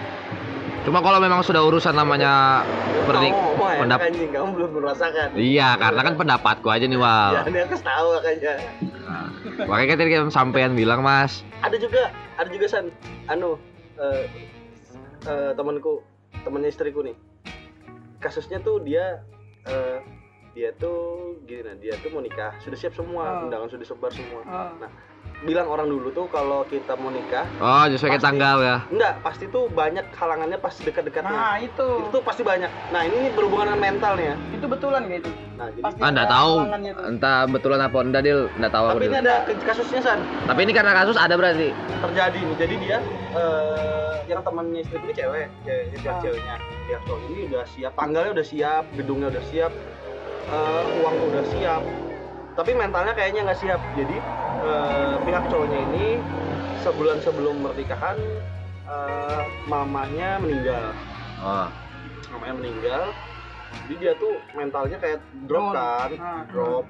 [0.82, 2.62] Cuma kalau memang sudah urusan namanya
[3.04, 7.32] pernik, ngomong ya pendap- anjing kamu belum merasakan iya karena kan pendapatku aja nih wal.
[7.34, 8.52] ya ini aku tahu makanya
[9.02, 9.26] Nah,
[9.66, 12.86] makanya kan tadi kan sampean bilang mas, ada juga ada juga san
[13.26, 13.58] anu
[13.96, 14.24] eh
[15.24, 16.00] eh, temanku
[16.46, 17.18] temannya istriku nih
[18.18, 19.26] kasusnya tuh dia
[19.66, 19.98] eh,
[20.54, 23.50] dia tuh gini nah dia tuh mau nikah sudah siap semua Oh.
[23.50, 24.70] undangan sudah disebar semua Ah.
[24.78, 24.90] nah
[25.38, 28.28] bilang orang dulu tuh kalau kita mau nikah Oh, kayak Pasti.
[28.32, 28.76] tanggal ya.
[28.88, 31.84] enggak pasti tuh banyak halangannya pas dekat-dekatnya Nah, itu.
[32.00, 35.30] itu tuh pasti banyak nah ini berhubungan dengan mental nih ya Itu betulan kayak itu.
[35.54, 36.52] nah jadi Pasti Ah, enggak tahu.
[36.88, 37.04] tuh.
[37.06, 38.40] Entah betulan apa enggak, Dil.
[38.54, 41.68] Enggak tahu tapi ini ada kasusnya san Tapi ini karena kasus ada berarti.
[41.98, 42.98] terjadi nih jadi dia
[43.32, 46.16] eh, yang temannya istri ini cewek cewek Ah.
[46.18, 49.72] ceweknya pihak cowok ini udah siap tanggalnya udah siap gedungnya udah siap
[50.46, 51.82] eh, uang udah siap
[52.54, 54.16] tapi mentalnya kayaknya nggak siap jadi
[54.62, 56.06] eh, pihak cowoknya ini
[56.80, 58.16] sebulan sebelum pernikahan
[58.86, 60.94] eh, mamanya meninggal.
[61.42, 61.68] Oh.
[62.32, 63.02] mamanya meninggal.
[63.86, 66.42] Jadi dia tuh mentalnya kayak drop kan Ah.
[66.48, 66.84] drop.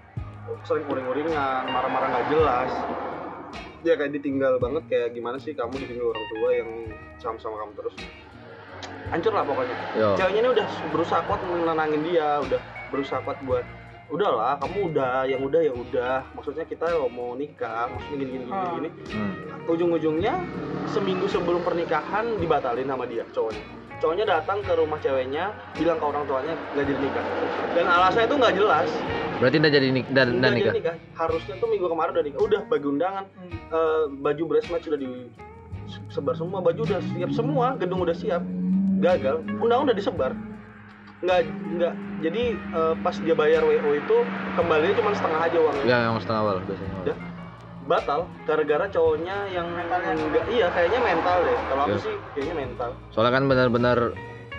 [0.62, 2.70] Sering uring-uringan marah-marah nggak jelas.
[3.82, 6.70] Dia kayak ditinggal banget kayak gimana sih kamu ditinggal orang tua yang
[7.18, 7.94] sama-sama kamu terus.
[9.10, 9.76] Hancur lah pokoknya.
[9.94, 10.08] Yo.
[10.18, 13.66] ceweknya ini udah berusaha kuat menenangin dia udah berusaha kuat buat
[14.08, 18.54] udahlah kamu udah yang udah ya udah maksudnya kita mau nikah maksudnya gini gini gini,
[18.54, 18.72] Ah.
[18.72, 18.88] gini.
[19.10, 19.32] Hmm.
[19.66, 20.34] ujung-ujungnya
[20.86, 23.64] seminggu sebelum pernikahan dibatalin sama dia cowoknya
[23.96, 27.24] cowoknya datang ke rumah ceweknya bilang ke orang tuanya nggak jadi nikah
[27.72, 28.90] dan alasannya itu nggak jelas
[29.36, 30.74] Berarti udah jadi nik dan dan jadi nikah.
[30.74, 33.50] nikah harusnya tuh minggu kemarin udah nikah udah bagi undangan Hmm.
[33.68, 38.42] eh, baju bridesmaid sudah disebar semua baju udah siap semua gedung udah siap
[38.96, 40.32] gagal undangan udah disebar
[41.26, 41.40] nggak
[41.74, 44.16] nggak jadi eh, pas dia bayar wo itu
[44.54, 46.94] kembalinya cuma setengah aja uangnya Ya, yang setengah awal biasanya.
[47.04, 47.16] Ya.
[47.86, 52.02] batal gara-gara cowoknya yang enggak iya kayaknya mental deh kalau aku Ya.
[52.02, 53.98] sih kayaknya mental Soalnya kan benar-benar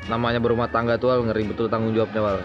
[0.07, 2.39] namanya berumah tangga tuh Wal, ngeri betul tanggung jawabnya Wal.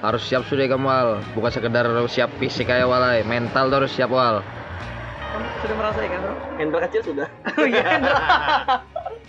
[0.00, 4.10] Harus siap sudah kamu Wal, bukan sekedar siap fisik kayak Walai, mental tuh harus siap
[4.10, 4.42] Wal.
[4.42, 6.34] Kamu sudah merasakan, Bro?
[6.58, 7.28] Hendra kecil sudah
[7.58, 8.16] Oh iya, Hendra.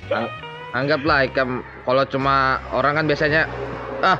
[0.10, 0.32] Ang-
[0.74, 1.50] anggaplah Ikam
[1.84, 2.36] kalau cuma
[2.74, 3.46] orang kan biasanya
[4.04, 4.20] ah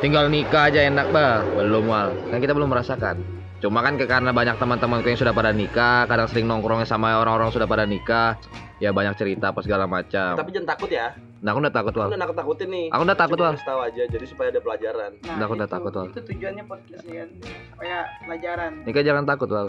[0.00, 2.08] tinggal nikah aja enak bah belum Wal.
[2.28, 3.20] Kan kita belum merasakan.
[3.58, 7.50] Cuma kan ke- karena banyak teman-temanku yang sudah pada nikah kadang sering nongkrongnya sama orang-orang
[7.50, 8.38] sudah pada nikah
[8.78, 10.38] ya banyak cerita apa segala macam.
[10.38, 11.12] Tapi jangan takut ya.
[11.38, 12.86] Nah aku udah takut aku Wal udah nakut nakutin nih.
[12.88, 13.54] Aku udah takut Wal.
[13.58, 15.10] tahu aja jadi supaya ada pelajaran.
[15.20, 16.06] Nah, Udah, aku udah takut, Wal.
[16.08, 17.28] Itu tujuannya podcast ya kan.
[17.68, 18.72] Supaya pelajaran.
[18.86, 19.68] nikah jangan takut Wal.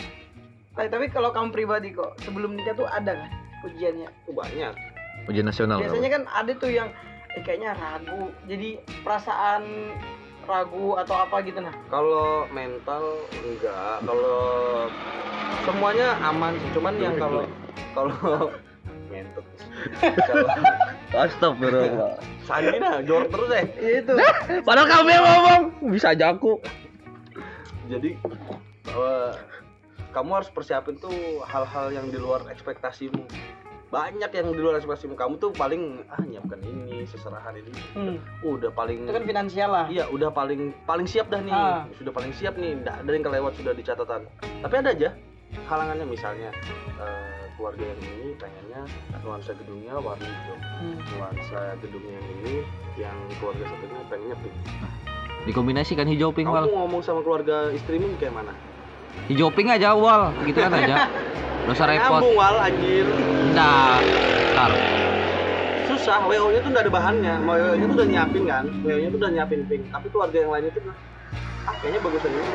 [0.70, 3.30] Tapi, tapi kalau kamu pribadi kok sebelum nikah tuh ada kan
[3.66, 4.08] ujiannya?
[4.30, 4.74] banyak.
[5.28, 6.90] Ujian nasional Biasanya kan ada tuh yang
[7.36, 8.32] eh, kayaknya ragu.
[8.50, 9.64] Jadi perasaan
[10.50, 11.74] ragu atau apa gitu nah.
[11.94, 13.98] kalau mental enggak.
[14.02, 14.42] Kalau
[15.66, 16.70] semuanya aman sih.
[16.74, 17.44] Cuman yang kalau
[17.94, 18.50] kalau
[19.14, 19.46] ngentot
[20.26, 20.48] kalau
[21.10, 22.18] Astagfirullah.
[22.46, 23.66] Sandi nah jorok terus deh.
[23.78, 24.14] Iya itu.
[24.66, 25.62] padahal kamu yang ngomong.
[25.94, 26.62] Bisa aja aku.
[27.90, 28.14] Jadi
[28.86, 29.38] bahwa
[30.10, 31.14] kamu harus persiapin tuh
[31.46, 33.22] hal-hal yang di luar ekspektasimu
[33.90, 38.16] banyak yang di luar ekspektasimu kamu tuh paling ah nyiapkan ini seserahan ini Hmm.
[38.40, 39.86] udah paling Itu kan finansial lah.
[39.88, 41.90] iya udah paling paling siap dah nih Ah.
[41.92, 44.30] sudah paling siap nih nggak ada yang kelewat sudah di catatan
[44.62, 45.10] tapi ada aja
[45.66, 46.54] halangannya misalnya
[47.02, 48.82] eh, keluarga yang ini pengennya
[49.20, 50.98] nuansa gedungnya warna hijau Hmm.
[51.12, 52.56] nuansa gedungnya yang ini
[52.96, 54.56] yang keluarga satunya pengennya pink
[55.42, 58.54] dikombinasikan hijau pink kamu ngomong sama keluarga istrimu kayak mana
[59.30, 60.34] hijau pink aja Wal.
[60.46, 61.08] Gitu kan aja.
[61.70, 62.22] Gak usah repot.
[62.22, 63.06] Nyambung wal anjir.
[63.54, 64.00] Nggak.
[64.58, 64.72] Ntar.
[65.90, 67.34] Susah WO nya tuh udah ada bahannya.
[67.46, 68.66] WO nya tuh udah nyiapin kan?
[68.86, 69.84] WO nya tuh udah nyiapin pink.
[69.90, 70.80] Tapi keluarga yang lain itu
[71.70, 72.50] ah kayaknya bagusan ini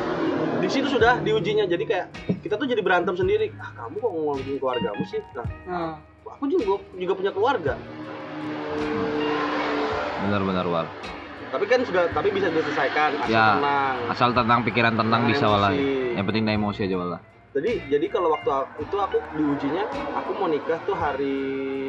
[0.59, 2.07] di situ sudah diujinya jadi kayak
[2.43, 3.55] kita tuh jadi berantem sendiri.
[3.55, 5.21] Ah kamu kok ngomongin keluargamu sih?
[5.31, 5.93] Nah Nah,
[6.27, 7.73] aku juga juga punya keluarga.
[10.25, 10.87] Benar-benar Wal
[11.55, 13.55] tapi kan sudah tapi bisa diselesaikan asal Ya.
[13.55, 16.13] tenang Asal tenang pikiran tenang bisa Wal emosi.
[16.13, 17.11] Yang penting emosi aja Wal
[17.55, 21.35] jadi jadi kalau waktu aku- itu aku diujinya aku mau nikah tuh hari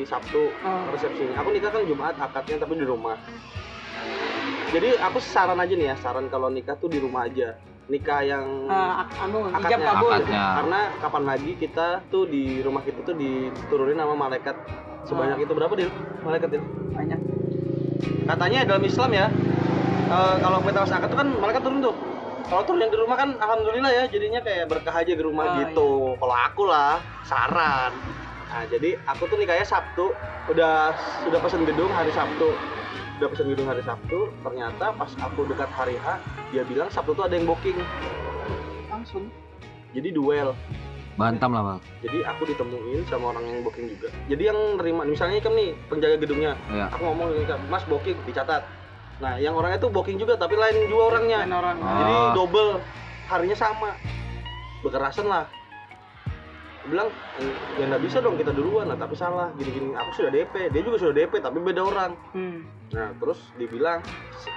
[0.03, 0.87] Sabtu Oh.
[0.89, 3.19] resepsinya aku nikah kan Jumat akadnya tapi di rumah
[4.69, 8.47] jadi aku saran aja nih ya saran kalau nikah tuh di rumah aja nikah yang
[8.67, 9.87] ak- anu hijab Akadnya.
[9.89, 10.11] kabul.
[10.13, 10.43] Akadnya.
[10.55, 14.55] karena kapan lagi kita tuh di rumah kita tuh diturunin sama malaikat
[15.03, 15.91] sebanyak itu berapa dia
[16.23, 17.19] malaikat itu Banyak.
[18.27, 19.27] Katanya dalam Islam ya.
[20.07, 21.95] Eh, kalau kita akad tuh kan malaikat turun tuh.
[22.47, 25.55] Kalau turun yang di rumah kan alhamdulillah ya jadinya kayak berkah aja di rumah Oh,
[25.67, 25.91] gitu.
[26.15, 27.91] Kalau aku lah saran.
[28.47, 30.15] Nah jadi aku tuh nikahnya Sabtu.
[30.47, 30.95] Udah
[31.27, 32.55] sudah pesen gedung hari Sabtu.
[33.19, 34.31] Udah pesen gedung hari Sabtu.
[34.47, 36.23] Ternyata pas aku dekat hari H
[36.55, 37.83] dia bilang Sabtu tuh ada yang booking.
[38.91, 39.27] Langsung.
[39.97, 40.53] jadi duel
[41.17, 44.09] Bantam lah Wal jadi aku ditemuin sama orang yang booking juga.
[44.31, 46.53] Jadi yang nerima misalnya kan nih penjaga gedungnya.
[46.71, 46.87] Iya.
[46.95, 48.63] Aku ngomong gini, "Kak, mas booking dicatat.
[49.19, 51.77] Nah yang orangnya tuh booking juga tapi lain juga orangnya Dan orang.
[51.83, 51.99] Ah.
[51.99, 52.71] jadi double.
[53.27, 53.91] Harinya sama.
[54.87, 55.45] Berkerasan lah.
[56.87, 57.09] Dia bilang
[57.43, 58.87] "Eh, ya nggak bisa dong kita duluan.
[58.87, 59.51] Lah tapi salah.
[59.59, 62.13] Gini gini aku sudah DP dia juga sudah DP tapi beda orang.
[62.37, 62.61] Hmm.
[62.95, 63.99] nah terus dibilang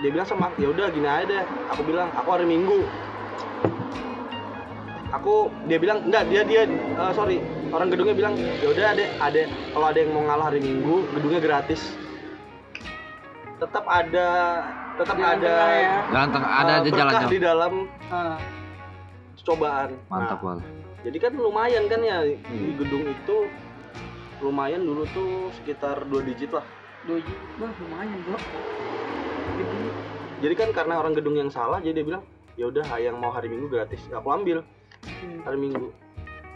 [0.06, 1.43] dia bilang sama ya udah gini aja deh.
[1.74, 2.86] Aku bilang aku hari minggu
[5.10, 5.34] aku
[5.65, 7.38] dia bilang enggak dia dia eh, sorry
[7.69, 9.41] orang gedungnya bilang ya udah ada ada
[9.74, 11.82] kalau ada yang mau ngalah hari minggu gedungnya gratis
[13.60, 14.28] tetap ada
[14.95, 15.95] tetap Jalan ada ya.
[16.12, 17.28] Jalan tengah ada eh, aja jalannya.
[17.28, 17.74] di dalam
[18.08, 18.38] Ah,
[19.43, 20.60] cobaan Mantap, Nah, Wal.
[21.04, 22.76] jadi kan lumayan kan ya di Hmm.
[22.78, 23.38] gedung itu
[24.39, 26.63] lumayan dulu tuh sekitar dua digit lah
[27.04, 28.39] dua juta, wah lumayan bro.
[30.39, 32.24] Jadi kan karena orang gedung yang salah jadi dia bilang
[32.56, 34.63] ya udah yang mau hari minggu gratis aku ambil
[35.02, 35.40] Hmm.
[35.44, 35.88] hari minggu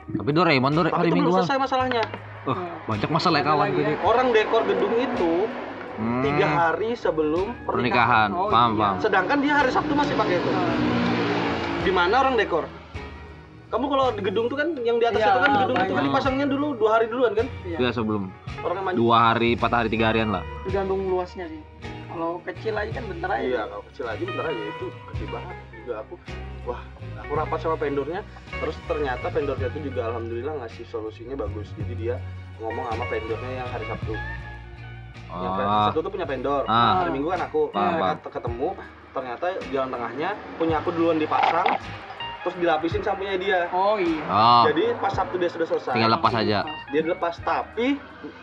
[0.03, 2.03] Tapi Doraemon tapi hari itu Minggu belum selesai masalahnya
[2.43, 3.83] Oh, banyak masalah ya kawan gue.
[3.85, 3.95] nih.
[4.03, 5.33] orang dekor gedung itu
[5.93, 8.27] Hmm, tiga hari sebelum pernikahan.
[8.27, 8.81] pernikahan Oh, paham, iya.
[8.81, 8.95] paham.
[8.99, 10.75] sedangkan dia hari Sabtu masih pakai itu Ah,
[11.79, 12.65] di mana orang dekor
[13.69, 16.03] kamu kalau di gedung tuh kan yang di atas Iya, itu kan gedung itu kan
[16.03, 17.77] dipasangnya dulu dua hari duluan kan iya.
[17.79, 18.27] Iya sebelum
[18.59, 20.43] orang yang maju dua hari, empat hari, tiga harian lah.
[20.63, 21.61] Tergantung luasnya sih.
[22.13, 23.41] Kalau kecil aja kan bentar aja.
[23.41, 25.55] iya kalau kecil aja bentar aja itu gede banget.
[25.73, 26.13] Juga aku
[26.63, 26.81] wah
[27.17, 28.21] aku rapat sama vendornya
[28.53, 31.73] terus ternyata vendornya itu juga alhamdulillah ngasih solusinya bagus.
[31.73, 32.15] Jadi dia
[32.61, 34.13] ngomong sama vendornya yang hari Sabtu.
[35.33, 36.63] Yang hari Oh, Sabtu tuh punya vendor.
[36.69, 37.01] Ah.
[37.01, 37.61] hari Minggu kan aku.
[37.73, 38.67] Mereka ketemu
[39.13, 41.77] ternyata jalan tengahnya punya aku duluan dipasang
[42.43, 43.59] terus dilapisin sampingnya dia.
[43.71, 44.21] Oh iya.
[44.27, 46.61] oh, jadi pas Sabtu dia sudah selesai tinggal lepas aja.
[46.91, 47.39] dia dilepas.
[47.39, 47.95] Tapi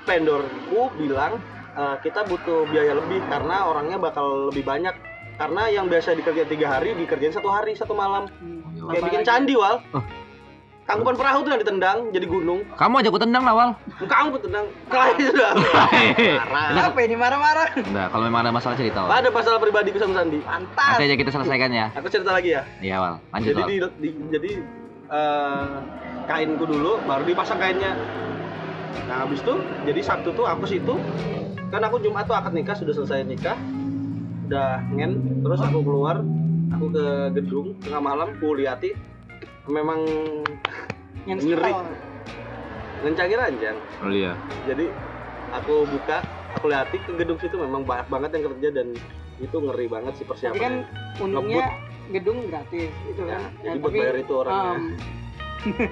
[0.02, 1.36] vendorku bilang
[1.80, 4.92] "Eh, kita butuh biaya lebih karena orangnya bakal lebih banyak
[5.34, 8.60] karena yang biasa dikerjain tiga hari dikerjain satu hari satu malam Hmm.
[8.86, 9.28] Kayak bikin lagi.
[9.30, 10.04] candi wal Oh.
[10.82, 13.70] tangkupan perahu tuh yang ditendang jadi gunung Kamu aja aku tendang lah, Wal.
[14.02, 15.50] kamu tendang kelahi sudah
[16.52, 17.68] marah Apa ini marah-marah?
[17.78, 19.12] Udah, kalau memang ada masalah cerita, Wal.
[19.14, 20.90] ada masalah pribadi sama Sandi Pantas.
[20.92, 21.86] Nanti aja kita selesaikan ya.
[21.94, 23.14] aku cerita lagi ya Iya, Wal.
[23.30, 23.70] Lanjut, jadi Wal.
[23.70, 24.50] di, di- jadi
[25.08, 25.74] eh,
[26.26, 27.96] kainku dulu baru dipasang kainnya
[29.06, 30.94] nah habis itu jadi Sabtu tuh aku situ
[31.70, 33.54] kan aku Jumat tuh akad nikah sudah selesai nikah
[34.44, 36.18] udah ngen terus aku keluar
[36.68, 38.94] aku ke gedung tengah malam aku lihati
[39.66, 40.02] memang
[41.22, 41.72] Yang Ngeri.
[43.00, 44.34] ngencangin ranjang Oh, iya.
[44.66, 44.90] jadi
[45.52, 46.20] aku buka
[46.52, 48.88] aku lihati ke gedung situ memang banyak banget yang kerja dan
[49.38, 51.64] itu ngeri banget sih Tapi kan persiapannya untungnya
[52.10, 53.42] gedung gratis itu Ya, kan.
[53.62, 54.84] jadi buat bayar itu orangnya um,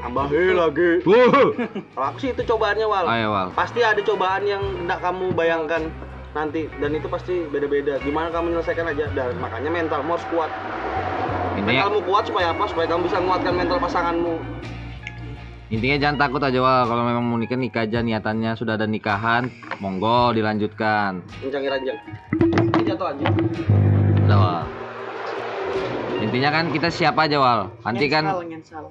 [0.00, 1.52] tambahin lagi Wuh.
[1.92, 3.48] kalau aku sih itu cobaannya wal Ayo, Wal.
[3.52, 5.82] pasti ada cobaan yang tidak kamu bayangkan
[6.32, 10.50] nanti dan itu pasti beda-beda gimana kamu menyelesaikan aja dan makanya mentalmu harus kuat
[11.58, 14.36] Intinya mentalmu kuat supaya apa supaya kamu bisa menguatkan mental pasanganmu
[15.68, 16.88] intinya jangan takut aja, Wal.
[16.88, 19.52] Kalau memang mau nikah nikah aja niatannya sudah ada nikahan,
[19.84, 21.20] monggo dilanjutkan.
[21.44, 21.98] ranjang
[22.72, 23.26] ini jatuh aja
[24.24, 24.64] Udah, Wal.
[26.24, 27.60] Intinya kan kita siap aja, Wal.
[27.84, 28.84] Nanti kan ngensal, ngensal.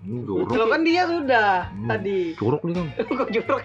[0.00, 0.48] Hmm, jorok.
[0.48, 1.84] Kalau kan dia sudah Hmm.
[1.86, 2.32] tadi.
[2.34, 2.88] Jorok nih, Dong.
[3.10, 3.60] Kok jorok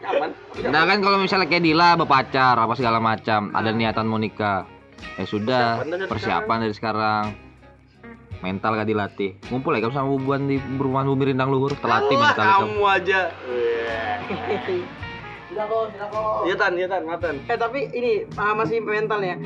[0.00, 0.30] nyaman
[0.66, 4.64] Nah kan kalau misalnya kayak Dila berpacar apa segala macam, ada niatan mau nikah.
[5.16, 7.24] Ya sudah, Persiapan dari persiapan dari sekarang.
[8.40, 9.36] Mental gak dilatih.
[9.46, 12.60] Ngumpul ya kamu sama bubuan di perumahan Bumi Rindang Luhur, terlatih Allah, mental kamu.
[12.62, 13.20] kamu aja
[15.46, 16.34] Sudah kok, sudah kok.
[16.46, 19.36] iya tan iya tan maafan Eh tapi ini ah, masih mental ya.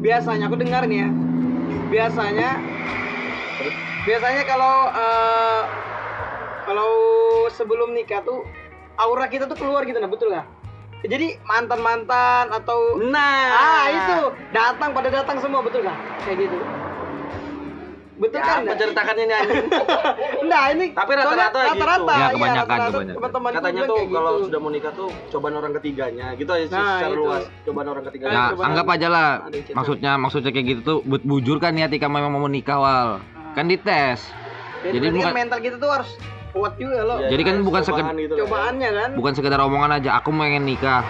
[0.00, 1.08] Biasanya aku dengar nih ya.
[1.86, 2.50] Biasanya
[4.02, 5.60] biasanya kalau eh,
[6.62, 6.90] kalau
[7.50, 8.44] sebelum nikah tuh
[8.96, 10.46] aura kita tuh keluar gitu nah betul nggak?
[11.00, 14.16] Jadi mantan mantan atau nah ah itu
[14.50, 15.98] datang pada datang semua betul nggak?
[16.22, 16.56] Kayak gitu.
[18.20, 18.52] Betul ya, kan?
[18.52, 18.78] apa nggak?
[18.78, 19.54] ceritakannya nyanyi
[20.44, 21.24] Nah ini Tapi rata-rata
[21.56, 21.80] soalnya gitu.
[21.80, 23.16] rata-rata, Ya, kebanyakan, rata-rata kebanyakan.
[23.16, 26.84] teman-teman katanya tuh kalau sudah mau nikah tuh cobaan orang ketiganya gitu aja sih Nah,
[26.94, 27.16] secara itu.
[27.18, 28.66] luas cobaan orang ketiganya Ya, Cobaan.
[28.68, 29.30] anggap aja lah.
[29.72, 33.10] Maksudnya maksudnya kayak gitu tuh bujur kan niat kamu memang mau nikah wal.
[33.52, 34.20] Kan dites.
[34.80, 36.10] jadi, jadi kan bukan- mental kita tuh harus
[36.50, 37.18] kuat juga loh.
[37.18, 38.40] Ya, Jadi kan ada bukan cobaan seked- gitu lah.
[38.42, 39.08] Cobaannya kan.
[39.14, 41.02] Bukan sekedar omongan aja, aku pengen nikah.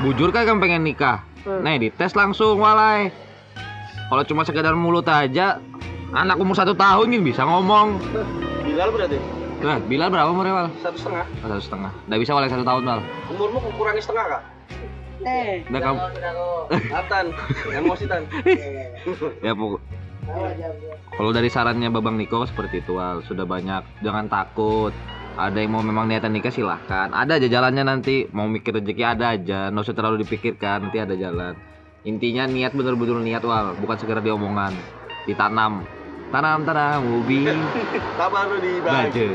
[0.00, 1.22] Bujur kan kan pengen nikah.
[1.42, 1.60] Hmm.
[1.60, 3.10] Nah, dites langsung walai.
[4.08, 5.60] Kalau cuma sekedar mulut aja,
[6.10, 8.00] anak umur satu tahun kan bisa ngomong.
[8.64, 9.18] Bilal berarti
[9.58, 10.68] Nah, Bilal berapa umurnya wal?
[10.78, 11.90] satu setengah Oh, satu setengah.
[12.06, 13.00] Nggak bisa walai satu tahun wal.
[13.28, 14.42] umurmu kurangi setengah kak
[15.20, 15.98] Eh, Udah kamu.
[16.94, 17.26] Atan
[17.68, 18.22] emosi tan
[19.44, 19.82] Ya pokok.
[21.18, 24.04] Kalau dari sarannya Babang Niko seperti itu Wal, sudah banyak.
[24.04, 24.92] Jangan takut.
[25.38, 27.14] Ada yang mau memang niatan nikah silahkan.
[27.14, 28.26] Ada aja jalannya nanti.
[28.34, 29.70] Mau mikir rezeki ada aja.
[29.70, 30.90] Nggak usah terlalu dipikirkan.
[30.90, 31.54] Nanti ada jalan.
[32.06, 34.74] Intinya niat bener-bener niat Wal, bukan sekedar diomongan.
[35.26, 35.86] Ditanam.
[36.28, 37.48] Tanam tanam ubi.
[38.20, 39.32] kabar lu di bagi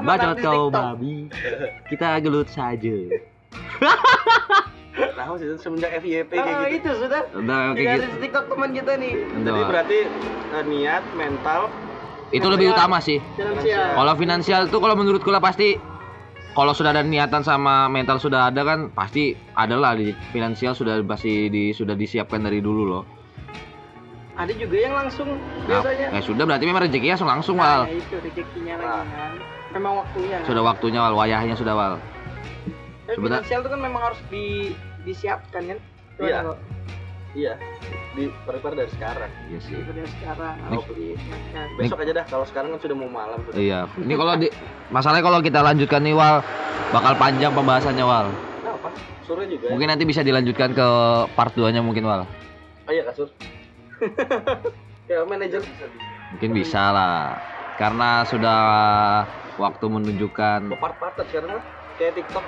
[0.00, 0.32] Baca.
[0.40, 1.28] kau babi.
[1.92, 2.96] Kita gelut saja.
[4.94, 7.22] tahu sih semenjak FYP kayak Ah, gitu itu sudah.
[7.32, 8.16] Udah Jadi kayak gitu.
[8.20, 9.12] TikTok teman kita nih.
[9.32, 9.98] Udah, jadi berarti
[10.50, 11.60] eh, niat mental
[12.30, 13.18] Itu lebih utama sih.
[13.32, 13.94] Finansial.
[13.94, 15.78] Kalau finansial tuh kalau menurutku lah pasti
[16.50, 21.46] kalau sudah ada niatan sama mental sudah ada kan pasti adalah di finansial sudah pasti
[21.46, 23.04] di sudah disiapkan dari dulu loh.
[24.34, 26.10] Ada juga yang langsung Nah, biasanya.
[26.10, 27.92] ya sudah berarti memang rezekinya langsung langsung Nah, wal.
[27.92, 29.06] itu rezekinya lagi Nah.
[29.08, 29.32] kan.
[29.72, 31.94] memang waktunya Sudah waktunya wal, wayahnya sudah wal.
[33.04, 34.46] Tapi sebentar- finansial itu kan memang harus di
[35.04, 35.78] disiapkan kan
[36.16, 36.38] Iya.
[36.40, 36.54] Kalau
[37.34, 37.54] Iya.
[38.14, 39.30] Di prepare dari sekarang.
[39.50, 39.74] Iya sih.
[39.74, 42.24] dari sekarang Ini- harus disiapkan Besok aja dah.
[42.24, 43.38] Kalau sekarang kan sudah mau malam.
[43.42, 43.58] Sudah.
[43.58, 43.80] Iya.
[43.98, 44.48] Ini kalau di
[44.88, 46.38] masalahnya kalau kita lanjutkan nih wal
[46.90, 48.30] bakal panjang pembahasannya wal.
[48.62, 48.88] Nah, apa?
[49.26, 49.66] Sore juga.
[49.66, 49.70] ya?
[49.74, 50.86] Mungkin nanti bisa dilanjutkan ke
[51.34, 52.22] part 2-nya mungkin wal.
[52.86, 53.26] Oh iya kasur.
[55.10, 55.60] ya manajer.
[56.30, 57.34] Mungkin bisa lah.
[57.74, 58.60] Karena sudah
[59.56, 61.64] waktu menunjukkan Part-partan sekarang lah.
[61.98, 62.44] Kayak TikTok.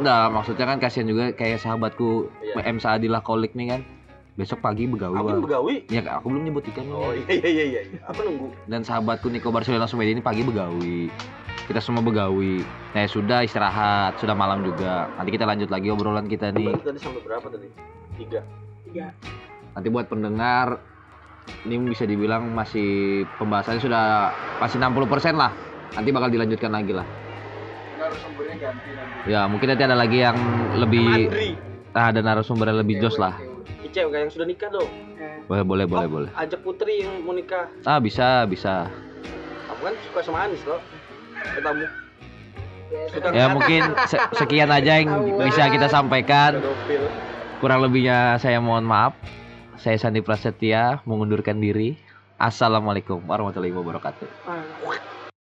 [0.00, 2.62] Enggak, maksudnya kan kasihan juga kayak sahabatku Iya.
[2.66, 3.80] M Saadilah Kolik nih kan.
[4.38, 5.42] Besok pagi begawi Aku Wal.
[5.44, 5.74] begawi.
[5.92, 8.00] Ya aku belum nyebut ikan Oh iya iya iya iya.
[8.08, 8.48] Aku nunggu.
[8.70, 11.12] Dan sahabatku Niko Barcelona Sumedi ini pagi begawi.
[11.68, 12.64] Kita semua begawi.
[12.96, 15.12] Nah sudah istirahat, sudah malam juga.
[15.20, 16.72] Nanti kita lanjut lagi obrolan kita nih.
[16.72, 17.68] Tadi sampai berapa tadi?
[18.16, 18.40] Tiga.
[18.88, 19.12] tiga
[19.76, 20.80] Nanti buat pendengar
[21.68, 25.52] ini bisa dibilang masih pembahasannya sudah masih 60% lah.
[25.94, 27.06] Nanti bakal dilanjutkan lagi lah.
[28.60, 30.36] Narasumbernya ganti nanti Ya mungkin nanti ada lagi yang
[30.76, 31.08] lebih
[31.92, 33.34] ah, ada narasumber yang lebih jos lah.
[33.80, 34.86] Ice yang sudah nikah dong.
[35.18, 36.30] Eh, Boleh boleh boleh Oh, boleh.
[36.36, 37.66] Ajak Putri yang mau nikah.
[37.82, 38.86] Ah bisa bisa.
[39.66, 40.78] Kamu kan suka sama Anis loh.
[41.34, 41.86] Ketemu.
[43.30, 46.58] Ya mungkin se- sekian aja yang bisa kita sampaikan.
[47.58, 49.14] Kurang lebihnya saya mohon maaf.
[49.80, 51.96] Saya Sandi Prasetya mengundurkan diri.
[52.36, 54.28] Assalamualaikum warahmatullahi wabarakatuh.
[54.48, 55.19] ah.